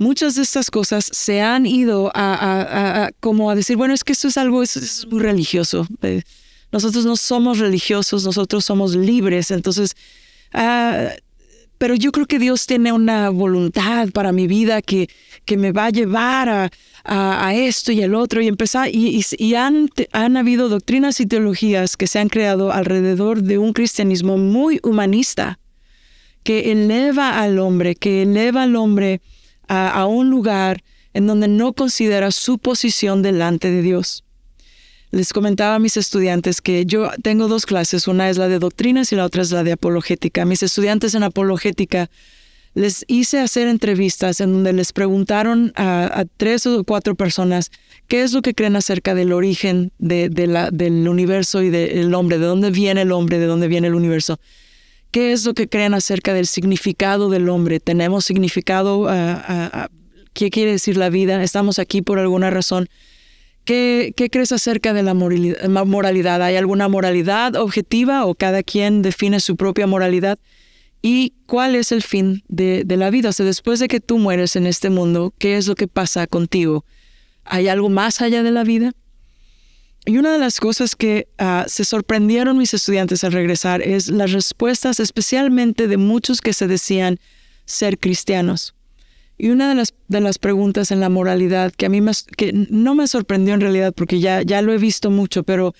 muchas 0.00 0.34
de 0.34 0.42
estas 0.42 0.70
cosas 0.70 1.08
se 1.12 1.42
han 1.42 1.66
ido 1.66 2.10
a, 2.14 3.10
como 3.20 3.50
a 3.50 3.54
decir, 3.54 3.76
bueno, 3.76 3.94
es 3.94 4.02
que 4.02 4.12
esto 4.12 4.28
es 4.28 4.38
algo, 4.38 4.62
es 4.62 5.06
muy 5.08 5.20
religioso. 5.20 5.86
Eh, 6.02 6.22
nosotros 6.72 7.04
no 7.04 7.16
somos 7.16 7.58
religiosos, 7.58 8.24
nosotros 8.24 8.64
somos 8.64 8.96
libres, 8.96 9.50
entonces, 9.50 9.94
ah, 10.52 11.10
pero 11.80 11.94
yo 11.94 12.12
creo 12.12 12.26
que 12.26 12.38
Dios 12.38 12.66
tiene 12.66 12.92
una 12.92 13.30
voluntad 13.30 14.10
para 14.10 14.32
mi 14.32 14.46
vida 14.46 14.82
que, 14.82 15.08
que 15.46 15.56
me 15.56 15.72
va 15.72 15.86
a 15.86 15.90
llevar 15.90 16.50
a, 16.50 16.70
a, 17.04 17.54
esto 17.54 17.90
y 17.90 18.02
el 18.02 18.14
otro 18.14 18.42
y 18.42 18.48
empezar, 18.48 18.90
y, 18.94 19.24
y, 19.38 19.54
han, 19.54 19.88
han 20.12 20.36
habido 20.36 20.68
doctrinas 20.68 21.20
y 21.20 21.26
teologías 21.26 21.96
que 21.96 22.06
se 22.06 22.18
han 22.18 22.28
creado 22.28 22.70
alrededor 22.70 23.42
de 23.42 23.56
un 23.56 23.72
cristianismo 23.72 24.36
muy 24.36 24.78
humanista, 24.82 25.58
que 26.42 26.70
eleva 26.70 27.40
al 27.40 27.58
hombre, 27.58 27.94
que 27.94 28.24
eleva 28.24 28.64
al 28.64 28.76
hombre 28.76 29.22
a, 29.66 30.04
un 30.04 30.28
lugar 30.28 30.84
en 31.14 31.26
donde 31.26 31.48
no 31.48 31.72
considera 31.72 32.30
su 32.30 32.58
posición 32.58 33.22
delante 33.22 33.70
de 33.70 33.80
Dios. 33.80 34.22
Les 35.10 35.32
comentaba 35.32 35.74
a 35.74 35.78
mis 35.80 35.96
estudiantes 35.96 36.60
que 36.60 36.86
yo 36.86 37.10
tengo 37.22 37.48
dos 37.48 37.66
clases, 37.66 38.06
una 38.06 38.30
es 38.30 38.38
la 38.38 38.48
de 38.48 38.60
doctrinas 38.60 39.12
y 39.12 39.16
la 39.16 39.24
otra 39.24 39.42
es 39.42 39.50
la 39.50 39.64
de 39.64 39.72
apologética. 39.72 40.44
Mis 40.44 40.62
estudiantes 40.62 41.14
en 41.14 41.24
apologética 41.24 42.10
les 42.74 43.04
hice 43.08 43.40
hacer 43.40 43.66
entrevistas 43.66 44.40
en 44.40 44.52
donde 44.52 44.72
les 44.72 44.92
preguntaron 44.92 45.72
a, 45.74 46.24
tres 46.36 46.66
o 46.66 46.84
cuatro 46.84 47.16
personas 47.16 47.72
qué 48.06 48.22
es 48.22 48.32
lo 48.32 48.42
que 48.42 48.54
creen 48.54 48.76
acerca 48.76 49.16
del 49.16 49.32
origen 49.32 49.90
de, 49.98 50.30
la, 50.46 50.70
del 50.70 51.08
universo 51.08 51.62
y 51.62 51.70
del 51.70 52.14
hombre, 52.14 52.38
de 52.38 52.46
dónde 52.46 52.70
viene 52.70 53.02
el 53.02 53.10
hombre, 53.10 53.40
de 53.40 53.46
dónde 53.46 53.66
viene 53.66 53.88
el 53.88 53.94
universo. 53.94 54.38
¿Qué 55.10 55.32
es 55.32 55.44
lo 55.44 55.54
que 55.54 55.68
creen 55.68 55.94
acerca 55.94 56.32
del 56.34 56.46
significado 56.46 57.30
del 57.30 57.48
hombre? 57.48 57.80
¿Tenemos 57.80 58.24
significado? 58.24 59.08
¿Qué 60.32 60.50
quiere 60.50 60.70
decir 60.70 60.96
la 60.96 61.10
vida? 61.10 61.42
¿Estamos 61.42 61.80
aquí 61.80 62.00
por 62.00 62.20
alguna 62.20 62.50
razón? 62.50 62.88
¿Qué, 63.64 64.14
crees 64.30 64.52
acerca 64.52 64.92
de 64.92 65.02
la 65.02 65.14
moralidad? 65.14 66.42
¿Hay 66.42 66.56
alguna 66.56 66.88
moralidad 66.88 67.54
objetiva 67.56 68.24
o 68.24 68.34
cada 68.34 68.62
quien 68.62 69.02
define 69.02 69.40
su 69.40 69.56
propia 69.56 69.86
moralidad? 69.86 70.38
¿Y 71.02 71.34
cuál 71.46 71.76
es 71.76 71.92
el 71.92 72.02
fin 72.02 72.42
de, 72.48 72.84
la 72.86 73.10
vida? 73.10 73.30
O 73.30 73.32
sea, 73.32 73.46
después 73.46 73.78
de 73.78 73.88
que 73.88 74.00
tú 74.00 74.18
mueres 74.18 74.56
en 74.56 74.66
este 74.66 74.90
mundo, 74.90 75.32
¿qué 75.38 75.56
es 75.56 75.66
lo 75.66 75.74
que 75.74 75.88
pasa 75.88 76.26
contigo? 76.26 76.84
¿Hay 77.44 77.68
algo 77.68 77.88
más 77.88 78.20
allá 78.20 78.42
de 78.42 78.50
la 78.50 78.64
vida? 78.64 78.92
Y 80.04 80.18
una 80.18 80.32
de 80.32 80.38
las 80.38 80.60
cosas 80.60 80.96
que 80.96 81.28
ah, 81.38 81.64
se 81.68 81.84
sorprendieron 81.84 82.56
mis 82.58 82.74
estudiantes 82.74 83.22
al 83.22 83.32
regresar 83.32 83.82
es 83.82 84.08
las 84.08 84.32
respuestas, 84.32 84.98
especialmente 84.98 85.88
de 85.88 85.96
muchos 85.96 86.40
que 86.40 86.52
se 86.52 86.66
decían 86.66 87.18
ser 87.66 87.98
cristianos. 87.98 88.74
Y 89.40 89.50
una 89.50 89.68
de 89.68 89.74
las, 89.74 89.94
de 90.08 90.20
las 90.20 90.38
preguntas 90.38 90.90
en 90.90 91.00
la 91.00 91.08
moralidad 91.08 91.72
que 91.72 91.86
a 91.86 91.88
mí 91.88 92.00
que 92.36 92.52
no 92.52 92.94
me 92.94 93.06
sorprendió 93.06 93.54
en 93.54 93.60
realidad 93.60 93.92
porque 93.94 94.20
ya, 94.20 94.42
ya 94.42 94.62
lo 94.62 94.72
he 94.72 94.78
visto 94.78 95.10
mucho, 95.10 95.42
pero 95.44 95.74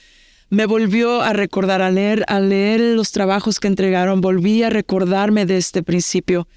me 0.49 0.67
volvió 0.67 1.21
a 1.23 1.33
recordar, 1.33 1.83
a 1.83 1.91
leer, 1.91 2.25
a 2.27 2.41
leer 2.41 2.81
los 2.81 3.13
trabajos 3.13 3.61
que 3.61 3.69
entregaron, 3.69 4.21
volví 4.21 4.63
a 4.63 4.71
recordarme 4.71 5.47
de 5.47 5.59
este 5.59 5.83
principio. 5.83 6.49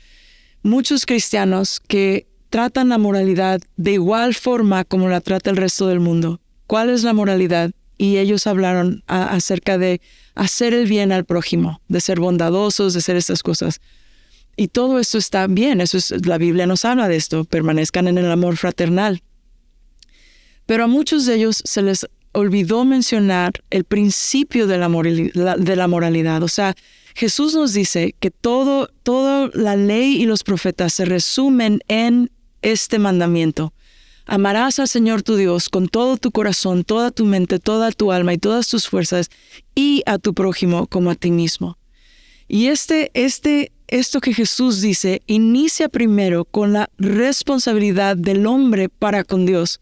Muchos 0.61 1.05
cristianos 1.05 1.81
que 1.87 2.27
tratan 2.49 2.89
la 2.89 2.97
moralidad 2.97 3.59
de 3.75 3.91
igual 3.91 4.33
forma 4.33 4.85
como 4.85 5.09
la 5.09 5.19
trata 5.21 5.49
el 5.49 5.57
resto 5.57 5.87
del 5.87 5.99
mundo 5.99 6.39
cuál 6.67 6.89
es 6.89 7.03
la 7.03 7.13
moralidad 7.13 7.71
y 7.97 8.17
ellos 8.17 8.47
hablaron 8.47 9.03
acerca 9.05 9.77
de 9.77 10.01
hacer 10.33 10.73
el 10.73 10.87
bien 10.87 11.11
al 11.11 11.25
prójimo, 11.25 11.81
de 11.87 12.01
ser 12.01 12.19
bondadosos, 12.19 12.93
de 12.93 12.99
hacer 12.99 13.15
estas 13.15 13.43
cosas. 13.43 13.79
Y 14.55 14.67
todo 14.67 14.99
esto 14.99 15.17
está 15.17 15.47
bien, 15.47 15.81
eso 15.81 15.97
es, 15.97 16.25
la 16.25 16.37
Biblia 16.37 16.67
nos 16.67 16.85
habla 16.85 17.07
de 17.07 17.15
esto, 17.15 17.43
permanezcan 17.43 18.07
en 18.07 18.17
el 18.17 18.31
amor 18.31 18.57
fraternal. 18.57 19.23
Pero 20.65 20.83
a 20.83 20.87
muchos 20.87 21.25
de 21.25 21.35
ellos 21.35 21.61
se 21.65 21.81
les 21.81 22.05
olvidó 22.33 22.83
mencionar 22.83 23.53
el 23.69 23.83
principio 23.83 24.67
de 24.67 24.77
la, 24.77 24.89
moralidad. 25.87 26.43
O 26.43 26.47
sea, 26.47 26.75
Jesús 27.15 27.53
nos 27.53 27.73
dice 27.73 28.15
que 28.19 28.31
todo, 28.31 28.89
toda 29.03 29.49
la 29.53 29.75
ley 29.75 30.21
y 30.21 30.25
los 30.25 30.43
profetas 30.43 30.93
se 30.93 31.05
resumen 31.05 31.79
en 31.87 32.31
este 32.61 32.99
mandamiento. 32.99 33.73
Amarás 34.25 34.79
al 34.79 34.87
Señor 34.87 35.21
tu 35.21 35.35
Dios 35.35 35.69
con 35.69 35.87
todo 35.87 36.17
tu 36.17 36.31
corazón, 36.31 36.83
toda 36.83 37.11
tu 37.11 37.25
mente, 37.25 37.59
toda 37.59 37.91
tu 37.91 38.11
alma 38.11 38.33
y 38.33 38.37
todas 38.37 38.67
tus 38.67 38.87
fuerzas, 38.87 39.29
y 39.75 40.01
a 40.05 40.17
tu 40.17 40.33
prójimo 40.33 40.87
como 40.87 41.11
a 41.11 41.15
ti 41.15 41.29
mismo. 41.29 41.77
Y 42.47 42.67
este, 42.67 43.11
este, 43.13 43.71
esto 43.99 44.19
que 44.21 44.33
Jesús 44.33 44.81
dice, 44.81 45.21
inicia 45.27 45.89
primero 45.89 46.45
con 46.45 46.73
la 46.73 46.89
responsabilidad 46.97 48.17
del 48.17 48.45
hombre 48.47 48.89
para 48.89 49.23
con 49.23 49.45
Dios, 49.45 49.81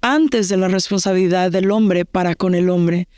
antes 0.00 0.48
de 0.48 0.56
la 0.56 0.68
responsabilidad 0.68 1.50
del 1.50 1.70
hombre 1.70 2.04
para 2.04 2.34
con 2.34 2.54
el 2.54 2.70
hombre 2.70 3.08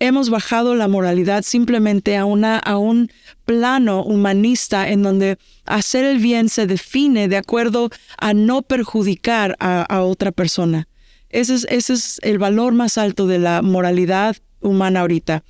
hemos 0.00 0.30
bajado 0.30 0.74
la 0.74 0.88
moralidad 0.88 1.44
simplemente 1.44 2.16
a, 2.16 2.24
una, 2.24 2.58
a 2.58 2.78
un 2.78 3.12
plano 3.44 4.02
humanista 4.02 4.88
en 4.88 5.02
donde 5.02 5.38
hacer 5.66 6.04
el 6.04 6.18
bien 6.18 6.48
se 6.48 6.66
define 6.66 7.28
de 7.28 7.36
acuerdo 7.36 7.90
a 8.18 8.32
no 8.32 8.62
perjudicar 8.62 9.56
a, 9.60 10.02
otra 10.02 10.32
persona. 10.32 10.88
Ese 11.28 11.54
es, 11.54 11.66
ese 11.68 11.92
es 11.92 12.18
el 12.22 12.38
valor 12.38 12.72
más 12.72 12.98
alto 12.98 13.26
de 13.26 13.38
la 13.38 13.62
moralidad 13.62 14.36
humana 14.60 15.00
ahorita. 15.00 15.44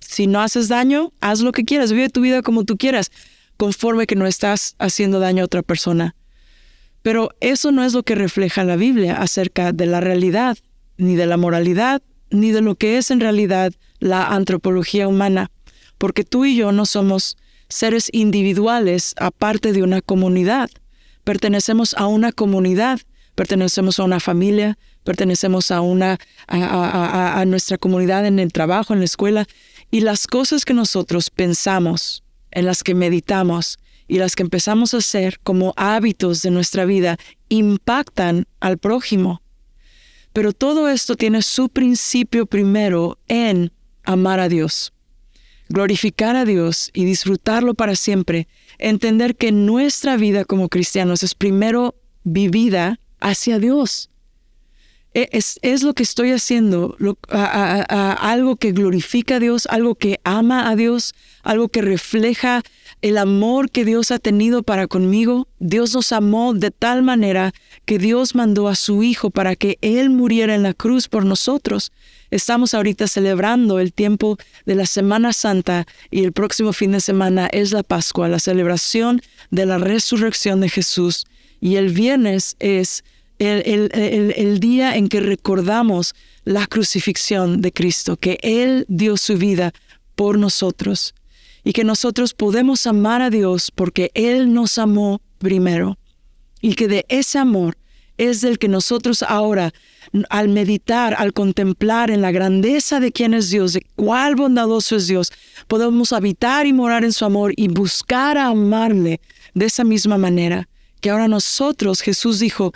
Si 0.00 0.26
no 0.26 0.40
haces 0.42 0.68
daño, 0.68 1.12
haz 1.20 1.40
lo 1.40 1.52
que 1.52 1.64
quieras, 1.64 1.92
vive 1.92 2.10
tu 2.10 2.20
vida 2.20 2.42
como 2.42 2.64
tú 2.64 2.76
quieras, 2.76 3.10
conforme 3.56 4.06
que 4.06 4.16
no 4.16 4.26
estás 4.26 4.74
haciendo 4.78 5.20
daño 5.20 5.42
a 5.42 5.46
otra 5.46 5.62
persona. 5.62 6.14
Pero 7.02 7.30
eso 7.40 7.72
no 7.72 7.84
es 7.84 7.92
lo 7.92 8.02
que 8.02 8.14
refleja 8.14 8.64
la 8.64 8.76
Biblia 8.76 9.16
acerca 9.16 9.72
de 9.72 9.86
la 9.86 10.00
realidad, 10.00 10.56
ni 10.96 11.16
de 11.16 11.26
la 11.26 11.36
moralidad, 11.36 12.02
ni 12.30 12.50
de 12.52 12.62
lo 12.62 12.74
que 12.74 12.96
es 12.96 13.10
en 13.10 13.20
realidad 13.20 13.72
la 13.98 14.28
antropología 14.28 15.08
humana, 15.08 15.50
porque 15.98 16.24
tú 16.24 16.44
y 16.44 16.56
yo 16.56 16.72
no 16.72 16.86
somos 16.86 17.36
seres 17.68 18.08
individuales 18.12 19.14
aparte 19.16 19.72
de 19.72 19.82
una 19.82 20.00
comunidad. 20.00 20.70
Pertenecemos 21.24 21.94
a 21.94 22.06
una 22.06 22.32
comunidad, 22.32 23.00
pertenecemos 23.34 23.98
a 23.98 24.04
una 24.04 24.20
familia, 24.20 24.78
pertenecemos 25.04 25.70
a 25.70 25.80
una 25.80 26.18
a, 26.46 27.44
nuestra 27.46 27.78
comunidad 27.78 28.26
en 28.26 28.38
el 28.38 28.52
trabajo, 28.52 28.92
en 28.92 29.00
la 29.00 29.04
escuela, 29.04 29.46
y 29.90 30.00
las 30.00 30.26
cosas 30.26 30.64
que 30.64 30.74
nosotros 30.74 31.30
pensamos, 31.30 32.21
en 32.52 32.66
las 32.66 32.82
que 32.82 32.94
meditamos 32.94 33.78
y 34.08 34.18
las 34.18 34.36
que 34.36 34.42
empezamos 34.42 34.94
a 34.94 34.98
hacer 34.98 35.40
como 35.40 35.72
hábitos 35.76 36.42
de 36.42 36.50
nuestra 36.50 36.84
vida 36.84 37.16
impactan 37.48 38.46
al 38.60 38.78
prójimo. 38.78 39.42
Pero 40.32 40.52
todo 40.52 40.88
esto 40.88 41.16
tiene 41.16 41.42
su 41.42 41.68
principio 41.68 42.46
primero 42.46 43.18
en 43.28 43.72
amar 44.04 44.40
a 44.40 44.48
Dios, 44.48 44.92
glorificar 45.68 46.36
a 46.36 46.44
Dios 46.44 46.90
y 46.94 47.04
disfrutarlo 47.04 47.74
para 47.74 47.96
siempre, 47.96 48.48
entender 48.78 49.36
que 49.36 49.52
nuestra 49.52 50.16
vida 50.16 50.44
como 50.44 50.68
cristianos 50.68 51.22
es 51.22 51.34
primero 51.34 51.94
vivida 52.24 52.98
hacia 53.20 53.58
Dios. 53.58 54.10
E, 55.14 55.28
es, 55.32 55.82
lo 55.82 55.92
que 55.92 56.02
estoy 56.02 56.30
haciendo, 56.30 56.96
algo 57.28 58.56
que 58.56 58.72
glorifica 58.72 59.36
a 59.36 59.40
Dios, 59.40 59.66
algo 59.70 59.94
que 59.94 60.20
ama 60.24 60.70
a 60.70 60.76
Dios, 60.76 61.14
algo 61.42 61.68
que 61.68 61.82
refleja 61.82 62.62
el 63.02 63.18
amor 63.18 63.70
que 63.70 63.84
Dios 63.84 64.10
ha 64.10 64.18
tenido 64.18 64.62
para 64.62 64.86
conmigo. 64.86 65.48
Dios 65.58 65.92
nos 65.94 66.12
amó 66.12 66.54
de 66.54 66.70
tal 66.70 67.02
manera 67.02 67.52
que 67.84 67.98
Dios 67.98 68.34
mandó 68.34 68.68
a 68.68 68.74
su 68.74 69.02
Hijo 69.02 69.30
para 69.30 69.54
que 69.54 69.76
Él 69.82 70.08
muriera 70.08 70.54
en 70.54 70.62
la 70.62 70.72
cruz 70.72 71.08
por 71.08 71.26
nosotros. 71.26 71.92
Estamos 72.30 72.72
ahorita 72.72 73.06
celebrando 73.06 73.80
el 73.80 73.92
tiempo 73.92 74.38
de 74.64 74.76
la 74.76 74.86
Semana 74.86 75.34
Santa 75.34 75.86
y 76.10 76.24
el 76.24 76.32
próximo 76.32 76.72
fin 76.72 76.92
de 76.92 77.00
semana 77.00 77.48
es 77.48 77.72
la 77.72 77.82
Pascua, 77.82 78.28
la 78.28 78.38
celebración 78.38 79.20
de 79.50 79.66
la 79.66 79.76
resurrección 79.76 80.60
de 80.60 80.70
Jesús. 80.70 81.26
Y 81.60 81.76
el 81.76 81.92
viernes 81.92 82.56
es 82.60 83.04
el, 83.42 84.60
día 84.60 84.96
en 84.96 85.08
que 85.08 85.20
recordamos 85.20 86.14
la 86.44 86.66
crucifixión 86.66 87.60
de 87.60 87.72
Cristo, 87.72 88.16
que 88.16 88.38
Él 88.42 88.84
dio 88.88 89.16
su 89.16 89.36
vida 89.36 89.72
por 90.14 90.38
nosotros 90.38 91.14
y 91.64 91.72
que 91.72 91.84
nosotros 91.84 92.34
podemos 92.34 92.86
amar 92.86 93.22
a 93.22 93.30
Dios 93.30 93.70
porque 93.74 94.10
Él 94.14 94.52
nos 94.52 94.78
amó 94.78 95.20
primero 95.38 95.98
y 96.60 96.74
que 96.74 96.88
de 96.88 97.04
ese 97.08 97.38
amor 97.38 97.76
es 98.18 98.40
del 98.40 98.58
que 98.58 98.68
nosotros 98.68 99.22
ahora 99.22 99.72
al 100.28 100.48
meditar, 100.48 101.14
al 101.18 101.32
contemplar 101.32 102.10
en 102.10 102.20
la 102.20 102.30
grandeza 102.30 103.00
de 103.00 103.12
quién 103.12 103.34
es 103.34 103.50
Dios, 103.50 103.72
de 103.72 103.86
cuál 103.96 104.36
bondadoso 104.36 104.96
es 104.96 105.06
Dios, 105.06 105.32
podemos 105.66 106.12
habitar 106.12 106.66
y 106.66 106.72
morar 106.72 107.04
en 107.04 107.12
su 107.12 107.24
amor 107.24 107.52
y 107.56 107.68
buscar 107.68 108.36
a 108.36 108.48
amarle 108.48 109.20
de 109.54 109.66
esa 109.66 109.84
misma 109.84 110.18
manera. 110.18 110.68
Que 111.00 111.10
ahora 111.10 111.26
nosotros, 111.26 112.00
Jesús 112.00 112.38
dijo, 112.38 112.72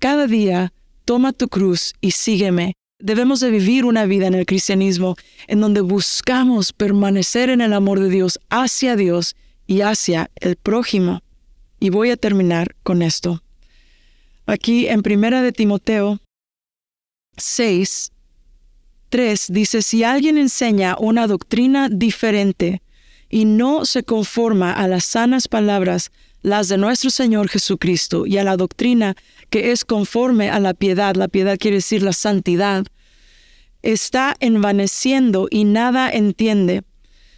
cada 0.00 0.26
día 0.26 0.72
toma 1.04 1.32
tu 1.32 1.48
cruz 1.48 1.94
y 2.00 2.12
sígueme. 2.12 2.72
Debemos 2.98 3.40
de 3.40 3.50
vivir 3.50 3.84
una 3.84 4.06
vida 4.06 4.26
en 4.26 4.34
el 4.34 4.46
cristianismo 4.46 5.16
en 5.46 5.60
donde 5.60 5.82
buscamos 5.82 6.72
permanecer 6.72 7.50
en 7.50 7.60
el 7.60 7.72
amor 7.72 8.00
de 8.00 8.08
Dios 8.08 8.40
hacia 8.48 8.96
Dios 8.96 9.36
y 9.66 9.82
hacia 9.82 10.30
el 10.36 10.56
prójimo. 10.56 11.22
Y 11.78 11.90
voy 11.90 12.10
a 12.10 12.16
terminar 12.16 12.74
con 12.82 13.02
esto. 13.02 13.42
Aquí 14.46 14.88
en 14.88 15.02
Primera 15.02 15.42
de 15.42 15.52
Timoteo 15.52 16.18
6, 17.36 18.10
3 19.10 19.46
dice, 19.50 19.82
si 19.82 20.02
alguien 20.02 20.38
enseña 20.38 20.96
una 20.98 21.26
doctrina 21.26 21.88
diferente 21.90 22.82
y 23.28 23.44
no 23.44 23.84
se 23.84 24.02
conforma 24.02 24.72
a 24.72 24.88
las 24.88 25.04
sanas 25.04 25.46
palabras, 25.46 26.10
las 26.42 26.68
de 26.68 26.78
nuestro 26.78 27.10
Señor 27.10 27.48
Jesucristo, 27.48 28.26
y 28.26 28.38
a 28.38 28.44
la 28.44 28.56
doctrina 28.56 29.14
que 29.50 29.72
es 29.72 29.84
conforme 29.84 30.50
a 30.50 30.60
la 30.60 30.74
piedad, 30.74 31.14
la 31.16 31.28
piedad 31.28 31.58
quiere 31.58 31.78
decir 31.78 32.02
la 32.02 32.12
santidad, 32.12 32.86
está 33.82 34.36
envaneciendo 34.40 35.48
y 35.50 35.64
nada 35.64 36.10
entiende, 36.10 36.82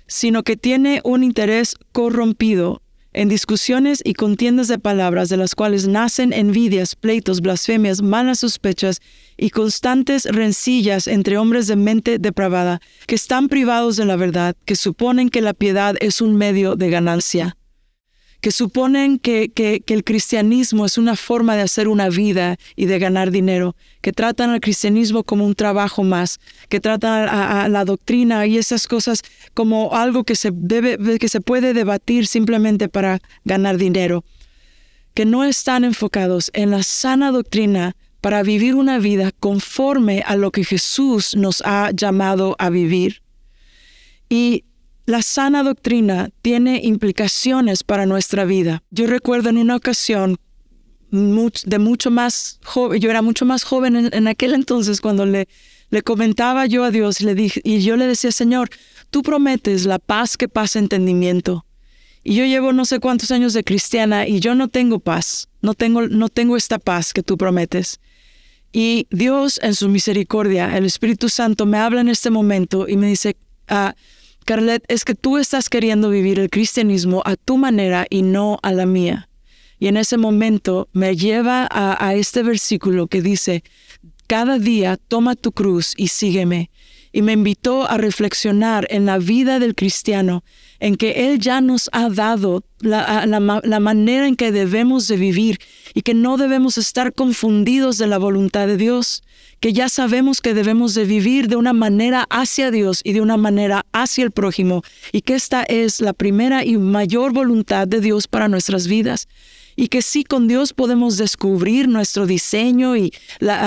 sino 0.06 0.42
que 0.42 0.56
tiene 0.56 1.00
un 1.04 1.24
interés 1.24 1.76
corrompido 1.92 2.82
en 3.14 3.28
discusiones 3.28 4.00
y 4.04 4.14
contiendas 4.14 4.68
de 4.68 4.78
palabras 4.78 5.28
de 5.28 5.36
las 5.36 5.54
cuales 5.54 5.86
nacen 5.86 6.32
envidias, 6.32 6.96
pleitos, 6.96 7.42
blasfemias, 7.42 8.00
malas 8.00 8.38
sospechas 8.38 9.00
y 9.36 9.50
constantes 9.50 10.24
rencillas 10.24 11.06
entre 11.06 11.36
hombres 11.36 11.66
de 11.66 11.76
mente 11.76 12.18
depravada, 12.18 12.80
que 13.06 13.14
están 13.14 13.48
privados 13.48 13.96
de 13.96 14.06
la 14.06 14.16
verdad, 14.16 14.56
que 14.64 14.76
suponen 14.76 15.28
que 15.28 15.42
la 15.42 15.52
piedad 15.52 15.94
es 16.00 16.22
un 16.22 16.36
medio 16.36 16.74
de 16.74 16.88
ganancia 16.88 17.56
que 18.42 18.50
suponen 18.50 19.20
que, 19.20 19.52
el 19.86 20.02
cristianismo 20.02 20.84
es 20.84 20.98
una 20.98 21.14
forma 21.14 21.54
de 21.54 21.62
hacer 21.62 21.86
una 21.86 22.08
vida 22.08 22.56
y 22.74 22.86
de 22.86 22.98
ganar 22.98 23.30
dinero, 23.30 23.76
que 24.00 24.12
tratan 24.12 24.50
al 24.50 24.60
cristianismo 24.60 25.22
como 25.22 25.46
un 25.46 25.54
trabajo 25.54 26.02
más, 26.02 26.40
que 26.68 26.80
tratan 26.80 27.28
a, 27.28 27.68
la 27.68 27.84
doctrina 27.84 28.44
y 28.46 28.58
esas 28.58 28.88
cosas 28.88 29.22
como 29.54 29.94
algo 29.94 30.24
que 30.24 30.34
se, 30.34 30.50
debe, 30.52 31.20
que 31.20 31.28
se 31.28 31.40
puede 31.40 31.72
debatir 31.72 32.26
simplemente 32.26 32.88
para 32.88 33.20
ganar 33.44 33.78
dinero, 33.78 34.24
que 35.14 35.24
no 35.24 35.44
están 35.44 35.84
enfocados 35.84 36.50
en 36.52 36.72
la 36.72 36.82
sana 36.82 37.30
doctrina 37.30 37.94
para 38.20 38.42
vivir 38.42 38.74
una 38.74 38.98
vida 38.98 39.30
conforme 39.38 40.24
a 40.26 40.34
lo 40.34 40.50
que 40.50 40.64
Jesús 40.64 41.36
nos 41.36 41.62
ha 41.64 41.92
llamado 41.92 42.56
a 42.58 42.70
vivir. 42.70 43.22
Y 44.28 44.64
la 45.06 45.22
sana 45.22 45.62
doctrina 45.62 46.30
tiene 46.42 46.80
implicaciones 46.82 47.82
para 47.82 48.06
nuestra 48.06 48.44
vida. 48.44 48.82
Yo 48.90 49.06
recuerdo 49.06 49.50
en 49.50 49.58
una 49.58 49.76
ocasión 49.76 50.38
de 51.10 51.78
mucho 51.78 52.10
más 52.10 52.58
joven, 52.64 53.00
yo 53.00 53.10
era 53.10 53.20
mucho 53.20 53.44
más 53.44 53.64
joven 53.64 54.10
en, 54.12 54.28
aquel 54.28 54.54
entonces 54.54 55.02
cuando 55.02 55.26
le, 55.26 55.46
le 55.90 56.02
comentaba 56.02 56.64
yo 56.64 56.84
a 56.84 56.90
Dios 56.90 57.20
y, 57.20 57.24
le 57.24 57.34
dije, 57.34 57.60
y 57.64 57.80
yo 57.82 57.96
le 57.96 58.06
decía, 58.06 58.32
Señor, 58.32 58.70
tú 59.10 59.22
prometes 59.22 59.84
la 59.84 59.98
paz 59.98 60.38
que 60.38 60.48
pasa 60.48 60.78
entendimiento. 60.78 61.66
Y 62.24 62.34
yo 62.36 62.44
llevo 62.44 62.72
no 62.72 62.84
sé 62.84 62.98
cuántos 62.98 63.30
años 63.30 63.52
de 63.52 63.64
cristiana 63.64 64.26
y 64.26 64.40
yo 64.40 64.54
no 64.54 64.68
tengo 64.68 65.00
paz, 65.00 65.48
no 65.60 65.74
tengo, 65.74 66.06
no 66.06 66.28
tengo 66.28 66.56
esta 66.56 66.78
paz 66.78 67.12
que 67.12 67.22
tú 67.22 67.36
prometes. 67.36 68.00
Y 68.72 69.06
Dios 69.10 69.60
en 69.62 69.74
su 69.74 69.88
misericordia, 69.90 70.78
el 70.78 70.86
Espíritu 70.86 71.28
Santo 71.28 71.66
me 71.66 71.76
habla 71.76 72.00
en 72.00 72.08
este 72.08 72.30
momento 72.30 72.88
y 72.88 72.96
me 72.96 73.08
dice, 73.08 73.36
ah, 73.68 73.94
Carlet, 74.44 74.84
es 74.88 75.04
que 75.04 75.14
tú 75.14 75.38
estás 75.38 75.68
queriendo 75.68 76.10
vivir 76.10 76.38
el 76.38 76.50
cristianismo 76.50 77.22
a 77.24 77.36
tu 77.36 77.56
manera 77.56 78.06
y 78.10 78.22
no 78.22 78.58
a 78.62 78.72
la 78.72 78.86
mía. 78.86 79.28
Y 79.78 79.88
en 79.88 79.96
ese 79.96 80.16
momento 80.16 80.88
me 80.92 81.16
lleva 81.16 81.68
a, 81.70 82.14
este 82.14 82.42
versículo 82.42 83.08
que 83.08 83.20
dice, 83.20 83.64
cada 84.28 84.58
día 84.58 84.96
toma 84.96 85.34
tu 85.34 85.52
cruz 85.52 85.94
y 85.96 86.08
sígueme. 86.08 86.70
Y 87.12 87.22
me 87.22 87.32
invitó 87.32 87.90
a 87.90 87.98
reflexionar 87.98 88.86
en 88.90 89.06
la 89.06 89.18
vida 89.18 89.58
del 89.58 89.74
cristiano, 89.74 90.44
en 90.78 90.94
que 90.96 91.28
Él 91.28 91.40
ya 91.40 91.60
nos 91.60 91.90
ha 91.92 92.08
dado 92.08 92.64
la, 92.80 93.26
la 93.26 93.80
manera 93.80 94.26
en 94.26 94.36
que 94.36 94.52
debemos 94.52 95.08
de 95.08 95.16
vivir 95.16 95.58
y 95.94 96.02
que 96.02 96.14
no 96.14 96.36
debemos 96.36 96.78
estar 96.78 97.12
confundidos 97.12 97.98
de 97.98 98.06
la 98.06 98.18
voluntad 98.18 98.66
de 98.66 98.76
Dios 98.76 99.22
que 99.62 99.72
ya 99.72 99.88
sabemos 99.88 100.40
que 100.40 100.54
debemos 100.54 100.92
de 100.92 101.04
vivir 101.04 101.46
de 101.46 101.54
una 101.54 101.72
manera 101.72 102.26
hacia 102.30 102.72
Dios 102.72 103.00
y 103.04 103.12
de 103.12 103.20
una 103.20 103.36
manera 103.36 103.86
hacia 103.92 104.24
el 104.24 104.32
prójimo, 104.32 104.82
y 105.12 105.20
que 105.20 105.34
esta 105.34 105.62
es 105.62 106.00
la 106.00 106.14
primera 106.14 106.64
y 106.64 106.76
mayor 106.78 107.32
voluntad 107.32 107.86
de 107.86 108.00
Dios 108.00 108.26
para 108.26 108.48
nuestras 108.48 108.88
vidas. 108.88 109.28
Y 109.76 109.86
que 109.86 110.02
sí, 110.02 110.24
con 110.24 110.48
Dios 110.48 110.72
podemos 110.72 111.16
descubrir 111.16 111.86
nuestro 111.86 112.26
diseño 112.26 112.96
y 112.96 113.12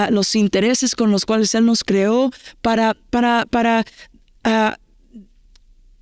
los 0.09 0.35
intereses 0.35 0.95
con 0.95 1.11
los 1.11 1.25
cuales 1.25 1.55
Él 1.55 1.65
nos 1.65 1.85
creó 1.85 2.29
para, 2.61 2.97
para, 3.09 3.45
para 3.49 3.85
ah, 4.43 4.77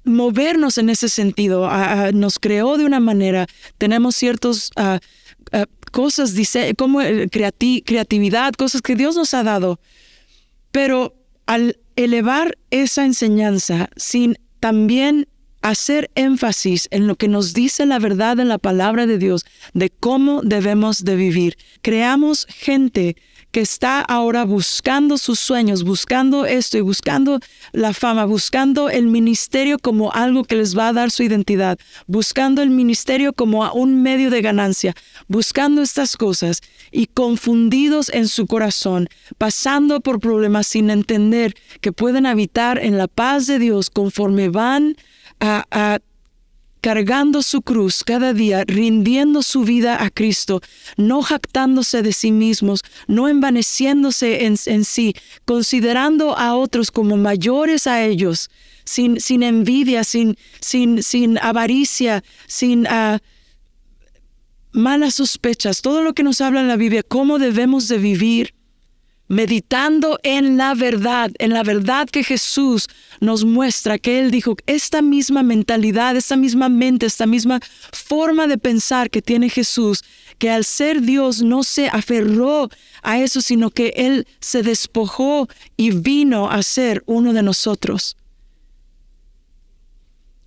movernos 0.04 0.80
en 0.80 0.90
ese 0.90 1.08
sentido. 1.08 1.68
Ah, 1.68 2.08
ah, 2.08 2.12
nos 2.12 2.40
creó 2.40 2.78
de 2.78 2.86
una 2.86 3.00
manera, 3.00 3.46
tenemos 3.78 4.16
ciertos 4.16 4.72
cosas, 5.94 6.34
dice, 6.34 6.74
como 6.76 7.02
eh, 7.02 7.30
creatividad, 7.30 8.54
cosas 8.54 8.82
que 8.82 8.96
Dios 8.96 9.16
nos 9.16 9.34
ha 9.34 9.44
dado. 9.44 9.80
Pero 10.72 11.16
al 11.46 11.78
elevar 11.96 12.58
esa 12.72 13.06
enseñanza 13.06 13.90
sin 13.96 14.38
también 14.60 15.28
hacer 15.62 16.10
énfasis 16.16 16.88
en 16.92 17.08
lo 17.08 17.16
que 17.16 17.28
nos 17.28 17.54
dice 17.54 17.86
la 17.86 18.00
verdad 18.00 18.40
en 18.40 18.50
la 18.50 18.58
palabra 18.58 19.06
de 19.06 19.18
Dios 19.18 19.46
de 19.74 19.92
cómo 19.92 20.42
debemos 20.42 21.06
de 21.06 21.16
vivir, 21.16 21.58
creamos 21.82 22.48
gente 22.50 23.16
que 23.54 23.62
está 23.62 24.02
ahora 24.02 24.46
buscando 24.46 25.20
sus 25.20 25.40
sueños, 25.40 25.84
buscando 25.84 26.48
esto 26.48 26.80
y 26.80 26.82
buscando 26.82 27.40
la 27.72 27.94
fama, 27.94 28.26
buscando 28.26 28.90
el 28.90 29.06
ministerio 29.06 29.78
como 29.78 30.12
algo 30.12 30.44
que 30.44 30.56
les 30.56 30.76
va 30.76 30.88
a 30.88 30.94
dar 30.94 31.12
su 31.12 31.22
identidad, 31.22 31.78
buscando 32.08 32.64
el 32.64 32.72
ministerio 32.72 33.32
como 33.32 33.72
un 33.74 34.02
medio 34.02 34.32
de 34.32 34.42
ganancia, 34.42 34.96
buscando 35.28 35.84
estas 35.84 36.18
cosas 36.18 36.62
y 36.92 37.06
confundidos 37.06 38.10
en 38.10 38.28
su 38.28 38.48
corazón, 38.48 39.08
pasando 39.38 40.02
por 40.02 40.20
problemas 40.20 40.66
sin 40.66 40.90
entender 40.90 41.54
que 41.80 41.92
pueden 41.92 42.26
habitar 42.26 42.80
en 42.84 42.98
la 42.98 43.08
paz 43.08 43.46
de 43.46 43.60
Dios 43.60 43.92
conforme 43.92 44.50
van 44.50 44.96
a, 45.40 45.66
a 45.70 46.00
cargando 46.84 47.42
su 47.44 47.62
cruz 47.62 48.04
cada 48.04 48.34
día, 48.34 48.66
rindiendo 48.68 49.42
su 49.42 49.64
vida 49.64 50.04
a 50.04 50.10
Cristo, 50.10 50.60
no 50.98 51.22
jactándose 51.22 52.02
de 52.02 52.12
sí 52.12 52.34
mismos, 52.34 52.82
no 53.08 53.30
envaneciéndose 53.30 54.46
en, 54.46 54.84
sí, 54.84 55.14
considerando 55.46 56.38
a 56.38 56.56
otros 56.56 56.92
como 56.92 57.16
mayores 57.16 57.88
a 57.88 58.04
ellos, 58.04 58.50
sin, 58.84 59.22
sin 59.22 59.44
envidia, 59.44 60.04
sin, 60.04 60.36
sin, 60.60 61.02
sin 61.04 61.38
avaricia, 61.38 62.22
sin 62.48 62.86
uh, 62.86 63.18
malas 64.74 65.16
sospechas, 65.16 65.82
todo 65.82 66.04
lo 66.04 66.14
que 66.14 66.24
nos 66.24 66.42
habla 66.42 66.60
en 66.60 66.68
la 66.68 66.76
Biblia, 66.76 67.02
cómo 67.02 67.40
debemos 67.40 67.88
de 67.88 67.98
vivir 67.98 68.54
meditando 69.28 70.20
en 70.24 70.58
la 70.58 70.74
verdad, 70.74 71.32
en 71.40 71.52
la 71.52 71.64
verdad 71.64 72.10
que 72.10 72.24
Jesús 72.24 72.88
nos 73.20 73.46
muestra, 73.46 73.98
que 73.98 74.20
Él 74.20 74.32
dijo, 74.32 74.56
esta 74.66 75.02
misma 75.02 75.44
mentalidad, 75.44 76.16
esta 76.16 76.36
misma 76.36 76.70
mente, 76.70 77.06
esta 77.06 77.26
misma 77.26 77.60
forma 77.92 78.48
de 78.48 78.58
pensar 78.58 79.10
que 79.10 79.22
tiene 79.22 79.50
Jesús, 79.50 80.04
que 80.38 80.50
al 80.50 80.66
ser 80.66 81.02
Dios 81.02 81.42
no 81.42 81.64
se 81.64 81.88
aferró 81.88 82.70
a 83.02 83.20
eso, 83.20 83.42
sino 83.42 83.70
que 83.72 83.94
Él 83.96 84.28
se 84.40 84.62
despojó 84.62 85.48
y 85.78 85.92
vino 85.92 86.50
a 86.50 86.62
ser 86.64 87.04
uno 87.06 87.34
de 87.34 87.44
nosotros. 87.44 88.18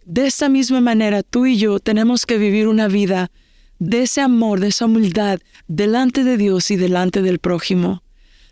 De 0.04 0.26
esta 0.26 0.48
misma 0.48 0.80
manera, 0.80 1.22
tú 1.22 1.46
y 1.46 1.56
yo 1.56 1.80
tenemos 1.80 2.26
que 2.26 2.38
vivir 2.38 2.68
una 2.68 2.86
vida 2.86 3.30
de 3.78 4.02
ese 4.02 4.20
amor, 4.20 4.60
de 4.60 4.68
esa 4.68 4.86
humildad, 4.86 5.40
delante 5.66 6.22
de 6.22 6.36
Dios 6.36 6.70
y 6.70 6.76
delante 6.76 7.22
del 7.22 7.40
prójimo. 7.40 8.02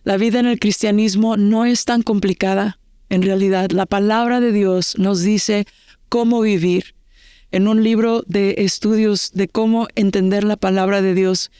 La 0.05 0.19
vida 0.19 0.39
en 0.39 0.47
el 0.47 0.61
cristianismo 0.61 1.37
no 1.37 1.65
es 1.65 1.87
tan 1.87 2.03
complicada. 2.03 2.79
En 3.09 3.23
realidad, 3.23 3.71
la 3.71 3.87
palabra 3.87 4.41
de 4.41 4.53
Dios 4.53 4.99
nos 4.99 5.23
dice 5.23 5.67
cómo 6.09 6.43
vivir. 6.43 6.95
En 7.51 7.69
un 7.69 7.83
libro 7.83 8.23
de 8.27 8.57
estudios 8.59 9.33
de 9.33 9.49
cómo 9.49 9.89
entender 9.95 10.45
la 10.45 10.57
palabra 10.57 11.01
de 11.01 11.15
Dios, 11.15 11.51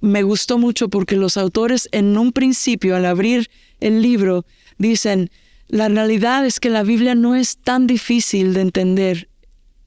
me 0.00 0.22
gustó 0.22 0.58
mucho 0.58 0.88
porque 0.88 1.16
los 1.16 1.36
autores 1.36 1.88
en 1.90 2.16
un 2.16 2.32
principio, 2.32 2.94
al 2.94 3.04
abrir 3.04 3.50
el 3.80 4.00
libro, 4.00 4.46
dicen, 4.78 5.30
la 5.66 5.88
realidad 5.88 6.46
es 6.46 6.60
que 6.60 6.70
la 6.70 6.84
Biblia 6.84 7.16
no 7.16 7.34
es 7.34 7.58
tan 7.58 7.86
difícil 7.86 8.54
de 8.54 8.60
entender. 8.60 9.28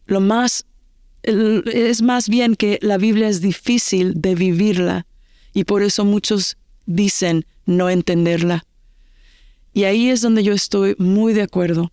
Lo 0.06 0.19
más 0.19 0.65
es 1.24 2.02
más 2.02 2.28
bien 2.28 2.56
que 2.56 2.80
la 2.82 2.97
Biblia 2.97 3.30
es 3.30 3.41
difícil 3.41 4.19
de 4.19 4.36
vivirla 4.36 5.06
y 5.54 5.65
por 5.65 5.84
eso 5.84 6.04
muchos 6.04 6.58
dicen 6.86 7.46
no 7.65 7.89
entenderla. 7.89 8.65
Y 9.74 9.86
ahí 9.86 10.10
es 10.10 10.22
donde 10.22 10.44
yo 10.44 10.54
estoy 10.54 10.96
muy 10.98 11.34
de 11.34 11.44
acuerdo. 11.44 11.91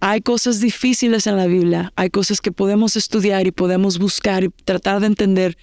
Hay 0.00 0.20
cosas 0.20 0.60
difíciles 0.60 1.26
en 1.26 1.36
la 1.36 1.46
Biblia, 1.46 1.92
hay 1.96 2.10
cosas 2.10 2.40
que 2.40 2.52
podemos 2.52 2.96
estudiar 2.96 3.46
y 3.46 3.50
podemos 3.50 3.98
buscar 3.98 4.44
y 4.44 4.50
tratar 4.50 5.00
de 5.00 5.08
entender, 5.08 5.58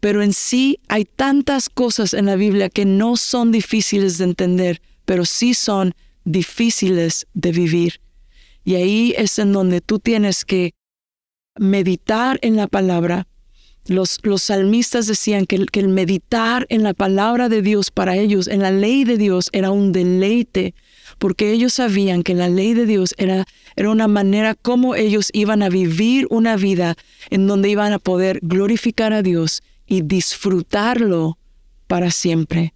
pero 0.00 0.22
en 0.22 0.32
sí 0.32 0.80
hay 0.88 1.04
tantas 1.04 1.68
cosas 1.68 2.14
en 2.14 2.26
la 2.26 2.36
Biblia 2.36 2.68
que 2.68 2.84
no 2.84 3.16
son 3.16 3.52
difíciles 3.52 4.18
de 4.18 4.24
entender, 4.24 4.82
pero 5.04 5.24
sí 5.24 5.54
son 5.54 5.94
difíciles 6.24 7.26
de 7.34 7.52
vivir. 7.52 8.00
Y 8.64 8.74
ahí 8.74 9.14
es 9.16 9.38
en 9.38 9.52
donde 9.52 9.80
tú 9.80 9.98
tienes 9.98 10.44
que 10.44 10.72
meditar 11.58 12.38
en 12.42 12.56
la 12.56 12.66
palabra. 12.66 13.26
Los, 13.90 14.20
los 14.22 14.42
salmistas 14.42 15.08
decían 15.08 15.46
que, 15.46 15.66
que 15.66 15.80
el 15.80 15.88
meditar 15.88 16.64
en 16.68 16.84
la 16.84 16.94
palabra 16.94 17.48
de 17.48 17.60
Dios 17.60 17.90
para 17.90 18.16
ellos, 18.16 18.46
en 18.46 18.60
la 18.60 18.70
ley 18.70 19.02
de 19.02 19.16
Dios, 19.16 19.50
era 19.52 19.72
un 19.72 19.90
deleite, 19.90 20.76
porque 21.18 21.50
ellos 21.50 21.72
sabían 21.72 22.22
que 22.22 22.34
la 22.34 22.48
ley 22.48 22.72
de 22.72 22.86
Dios 22.86 23.16
era, 23.18 23.46
era 23.74 23.90
una 23.90 24.06
manera 24.06 24.54
como 24.54 24.94
ellos 24.94 25.30
iban 25.32 25.64
a 25.64 25.68
vivir 25.68 26.28
una 26.30 26.54
vida 26.54 26.94
en 27.30 27.48
donde 27.48 27.68
iban 27.68 27.92
a 27.92 27.98
poder 27.98 28.38
glorificar 28.42 29.12
a 29.12 29.22
Dios 29.22 29.60
y 29.88 30.02
disfrutarlo 30.02 31.36
para 31.88 32.12
siempre. 32.12 32.74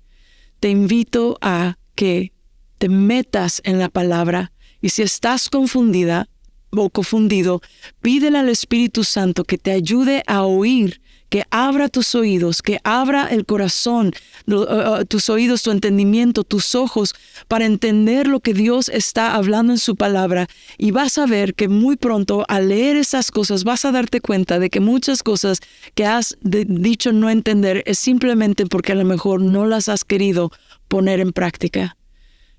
Te 0.58 0.68
invito 0.68 1.38
a 1.40 1.78
que 1.94 2.32
te 2.78 2.88
metas 2.88 3.60
en 3.64 3.78
la 3.78 3.88
palabra 3.88 4.50
y 4.80 4.88
si 4.88 5.02
estás 5.02 5.48
confundida 5.48 6.28
o 6.72 6.90
confundido, 6.90 7.60
pídele 8.00 8.38
al 8.38 8.48
Espíritu 8.48 9.04
Santo 9.04 9.44
que 9.44 9.58
te 9.58 9.70
ayude 9.70 10.24
a 10.26 10.42
oír 10.42 11.03
que 11.34 11.42
abra 11.50 11.88
tus 11.88 12.14
oídos, 12.14 12.62
que 12.62 12.78
abra 12.84 13.26
el 13.26 13.44
corazón, 13.44 14.12
uh, 14.46 14.54
uh, 14.54 15.04
tus 15.04 15.28
oídos, 15.28 15.64
tu 15.64 15.72
entendimiento, 15.72 16.44
tus 16.44 16.76
ojos, 16.76 17.12
para 17.48 17.66
entender 17.66 18.28
lo 18.28 18.38
que 18.38 18.54
Dios 18.54 18.88
está 18.88 19.34
hablando 19.34 19.72
en 19.72 19.80
su 19.80 19.96
palabra. 19.96 20.46
Y 20.78 20.92
vas 20.92 21.18
a 21.18 21.26
ver 21.26 21.54
que 21.54 21.66
muy 21.66 21.96
pronto 21.96 22.44
al 22.46 22.68
leer 22.68 22.94
esas 22.94 23.32
cosas 23.32 23.64
vas 23.64 23.84
a 23.84 23.90
darte 23.90 24.20
cuenta 24.20 24.60
de 24.60 24.70
que 24.70 24.78
muchas 24.78 25.24
cosas 25.24 25.58
que 25.96 26.06
has 26.06 26.38
dicho 26.40 27.10
no 27.10 27.28
entender 27.28 27.82
es 27.84 27.98
simplemente 27.98 28.66
porque 28.66 28.92
a 28.92 28.94
lo 28.94 29.04
mejor 29.04 29.40
no 29.40 29.66
las 29.66 29.88
has 29.88 30.04
querido 30.04 30.52
poner 30.86 31.18
en 31.18 31.32
práctica. 31.32 31.96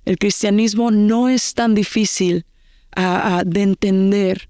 El 0.04 0.18
cristianismo 0.18 0.92
no 0.92 1.30
es 1.30 1.54
tan 1.54 1.76
difícil 1.76 2.46
de 2.94 3.62
entender 3.62 4.50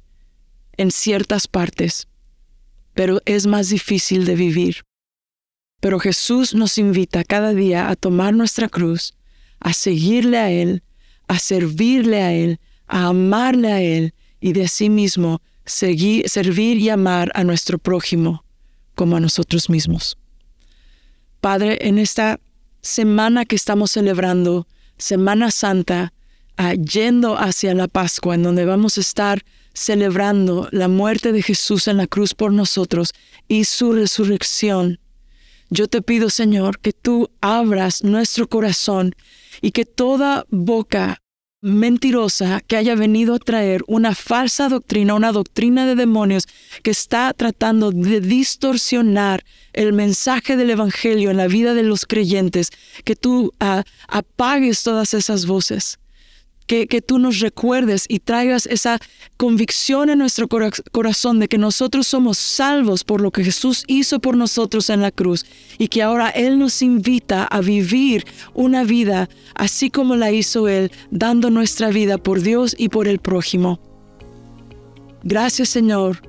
en 0.77 0.89
ciertas 0.89 1.47
partes 1.47 2.07
pero 2.95 3.21
es 3.25 3.45
más 3.45 3.69
difícil 3.69 4.25
de 4.25 4.35
vivir. 4.35 4.77
Pero 5.81 5.99
Jesús 5.99 6.55
nos 6.55 6.79
invita 6.79 7.23
cada 7.23 7.53
día 7.53 7.89
a 7.89 7.95
tomar 7.95 8.33
nuestra 8.33 8.69
cruz, 8.69 9.13
a 9.59 9.73
seguirle 9.73 10.39
a 10.39 10.49
Él, 10.49 10.81
a 11.27 11.37
servirle 11.37 12.23
a 12.23 12.33
Él, 12.33 12.59
a 12.87 13.07
amarle 13.07 13.71
a 13.71 13.81
Él 13.81 14.15
y 14.39 14.53
de 14.53 14.67
sí 14.67 14.89
mismo 14.89 15.41
seguir, 15.65 16.27
servir 16.29 16.77
y 16.77 16.89
amar 16.89 17.31
a 17.35 17.43
nuestro 17.43 17.77
prójimo 17.77 18.43
como 18.95 19.17
a 19.17 19.19
nosotros 19.19 19.69
mismos. 19.69 20.17
Padre, 21.41 21.77
en 21.81 21.99
esta 21.99 22.39
semana 22.81 23.45
que 23.45 23.55
estamos 23.55 23.91
celebrando, 23.91 24.67
Semana 24.97 25.51
Santa, 25.51 26.13
ah, 26.55 26.73
yendo 26.73 27.37
hacia 27.37 27.73
la 27.73 27.89
Pascua, 27.89 28.35
en 28.35 28.43
donde 28.43 28.63
vamos 28.63 28.97
a 28.97 29.01
estar 29.01 29.43
celebrando 29.75 30.67
la 30.71 30.87
muerte 30.87 31.31
de 31.31 31.43
Jesús 31.43 31.87
en 31.87 31.97
la 31.97 32.07
cruz 32.07 32.33
por 32.33 32.51
nosotros 32.51 33.13
y 33.47 33.65
su 33.65 33.93
resurrección. 33.93 34.99
Yo 35.69 35.87
te 35.87 36.01
pido, 36.01 36.29
Señor, 36.29 36.79
que 36.79 36.93
tú 36.93 37.29
abras 37.41 38.03
nuestro 38.03 38.47
corazón 38.47 39.15
y 39.61 39.71
que 39.71 39.85
toda 39.85 40.45
boca 40.49 41.21
mentirosa 41.61 42.61
que 42.61 42.77
haya 42.77 42.95
venido 42.95 43.33
a 43.33 43.39
traer 43.39 43.81
una 43.87 44.13
falsa 44.13 44.69
doctrina, 44.69 45.15
una 45.15 45.31
doctrina 45.31 45.87
de 45.87 45.95
demonios 45.95 46.47
que 46.83 46.91
está 46.91 47.33
tratando 47.33 47.91
de 47.91 48.21
distorsionar 48.21 49.43
el 49.73 49.91
mensaje 49.91 50.57
del 50.57 50.69
Evangelio 50.69 51.31
en 51.31 51.37
la 51.37 51.47
vida 51.47 51.73
de 51.73 51.83
los 51.83 52.05
creyentes, 52.05 52.69
que 53.03 53.15
tú 53.15 53.51
ah, 53.59 53.83
apagues 54.07 54.83
todas 54.83 55.15
esas 55.15 55.47
voces 55.47 55.97
que, 56.65 57.01
tú 57.01 57.19
nos 57.19 57.39
recuerdes 57.39 58.05
y 58.07 58.19
traigas 58.19 58.65
esa 58.65 58.99
convicción 59.37 60.09
en 60.09 60.19
nuestro 60.19 60.47
corazón 60.47 61.39
de 61.39 61.47
que 61.47 61.57
nosotros 61.57 62.07
somos 62.07 62.37
salvos 62.37 63.03
por 63.03 63.21
lo 63.21 63.31
que 63.31 63.43
Jesús 63.43 63.83
hizo 63.87 64.19
por 64.19 64.35
nosotros 64.35 64.89
en 64.89 65.01
la 65.01 65.11
cruz 65.11 65.45
y 65.77 65.87
que 65.87 66.01
ahora 66.01 66.29
Él 66.29 66.57
nos 66.57 66.81
invita 66.81 67.43
a 67.43 67.61
vivir 67.61 68.25
una 68.53 68.83
vida 68.83 69.29
así 69.53 69.89
como 69.89 70.15
la 70.15 70.31
hizo 70.31 70.67
Él, 70.67 70.91
dando 71.11 71.49
nuestra 71.49 71.89
vida 71.89 72.17
por 72.17 72.41
Dios 72.41 72.75
y 72.77 72.89
por 72.89 73.07
el 73.07 73.19
prójimo. 73.19 73.79
Gracias 75.23 75.69
Señor, 75.69 76.21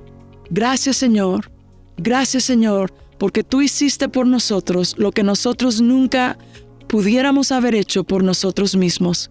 gracias 0.50 0.96
Señor, 0.96 1.50
gracias 1.96 2.44
Señor, 2.44 2.92
porque 3.18 3.42
tú 3.42 3.62
hiciste 3.62 4.08
por 4.08 4.26
nosotros 4.26 4.94
lo 4.98 5.12
que 5.12 5.22
nosotros 5.22 5.80
nunca 5.80 6.38
pudiéramos 6.88 7.52
haber 7.52 7.74
hecho 7.74 8.04
por 8.04 8.22
nosotros 8.22 8.76
mismos 8.76 9.30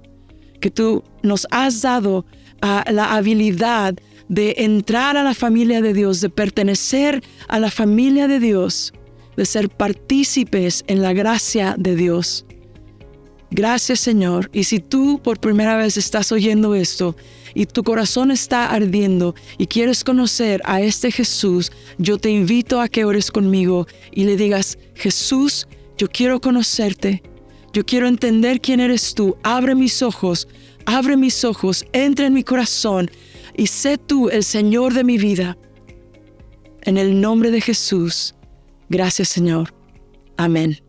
que 0.65 0.71
tú 0.71 1.04
nos 1.21 1.45
has 1.51 1.84
dado 1.84 2.25
la 2.60 3.13
habilidad 3.13 3.93
de 4.30 4.56
entrar 4.58 5.15
a 5.15 5.21
la 5.21 5.36
familia 5.36 5.80
de 5.80 5.93
Dios, 5.93 6.21
de 6.21 6.32
pertenecer 6.32 7.23
a 7.47 7.60
la 7.60 7.69
familia 7.69 8.28
de 8.28 8.39
Dios, 8.39 8.91
de 9.38 9.45
ser 9.45 9.69
partícipes 9.69 10.84
en 10.88 11.04
la 11.04 11.13
gracia 11.13 11.75
de 11.78 11.95
Dios. 11.95 12.47
Gracias 13.51 13.99
Señor. 13.99 14.49
Y 14.54 14.63
si 14.63 14.80
tú 14.80 15.21
por 15.23 15.39
primera 15.39 15.78
vez 15.78 15.97
estás 15.97 16.32
oyendo 16.32 16.73
esto 16.73 17.15
y 17.54 17.67
tu 17.67 17.84
corazón 17.84 18.32
está 18.32 18.71
ardiendo 18.71 19.36
y 19.60 19.67
quieres 19.67 20.04
conocer 20.04 20.63
a 20.65 20.82
este 20.82 21.12
Jesús, 21.12 21.71
yo 21.99 22.17
te 22.17 22.32
invito 22.32 22.82
a 22.82 22.88
que 22.89 23.06
ores 23.06 23.30
conmigo 23.30 23.86
y 24.12 24.23
le 24.23 24.36
digas, 24.36 24.80
Jesús, 24.95 25.67
yo 25.95 26.08
quiero 26.10 26.41
conocerte. 26.41 27.21
Yo 27.75 27.85
quiero 27.85 28.07
entender 28.07 28.61
quién 28.61 28.79
eres 28.79 29.13
tú. 29.13 29.35
Abre 29.43 29.75
mis 29.75 30.01
ojos, 30.01 30.47
abre 30.85 31.17
mis 31.17 31.43
ojos, 31.43 31.85
entra 31.91 32.25
en 32.25 32.33
mi 32.33 32.41
corazón 32.41 33.11
y 33.53 33.67
sé 33.67 33.97
tú 33.97 34.29
el 34.29 34.45
Señor 34.45 34.93
de 34.93 35.03
mi 35.03 35.17
vida. 35.17 35.57
En 36.83 36.97
el 36.97 37.19
nombre 37.19 37.51
de 37.51 37.59
Jesús. 37.59 38.33
Gracias 38.88 39.27
Señor. 39.27 39.73
Amén. 40.38 40.85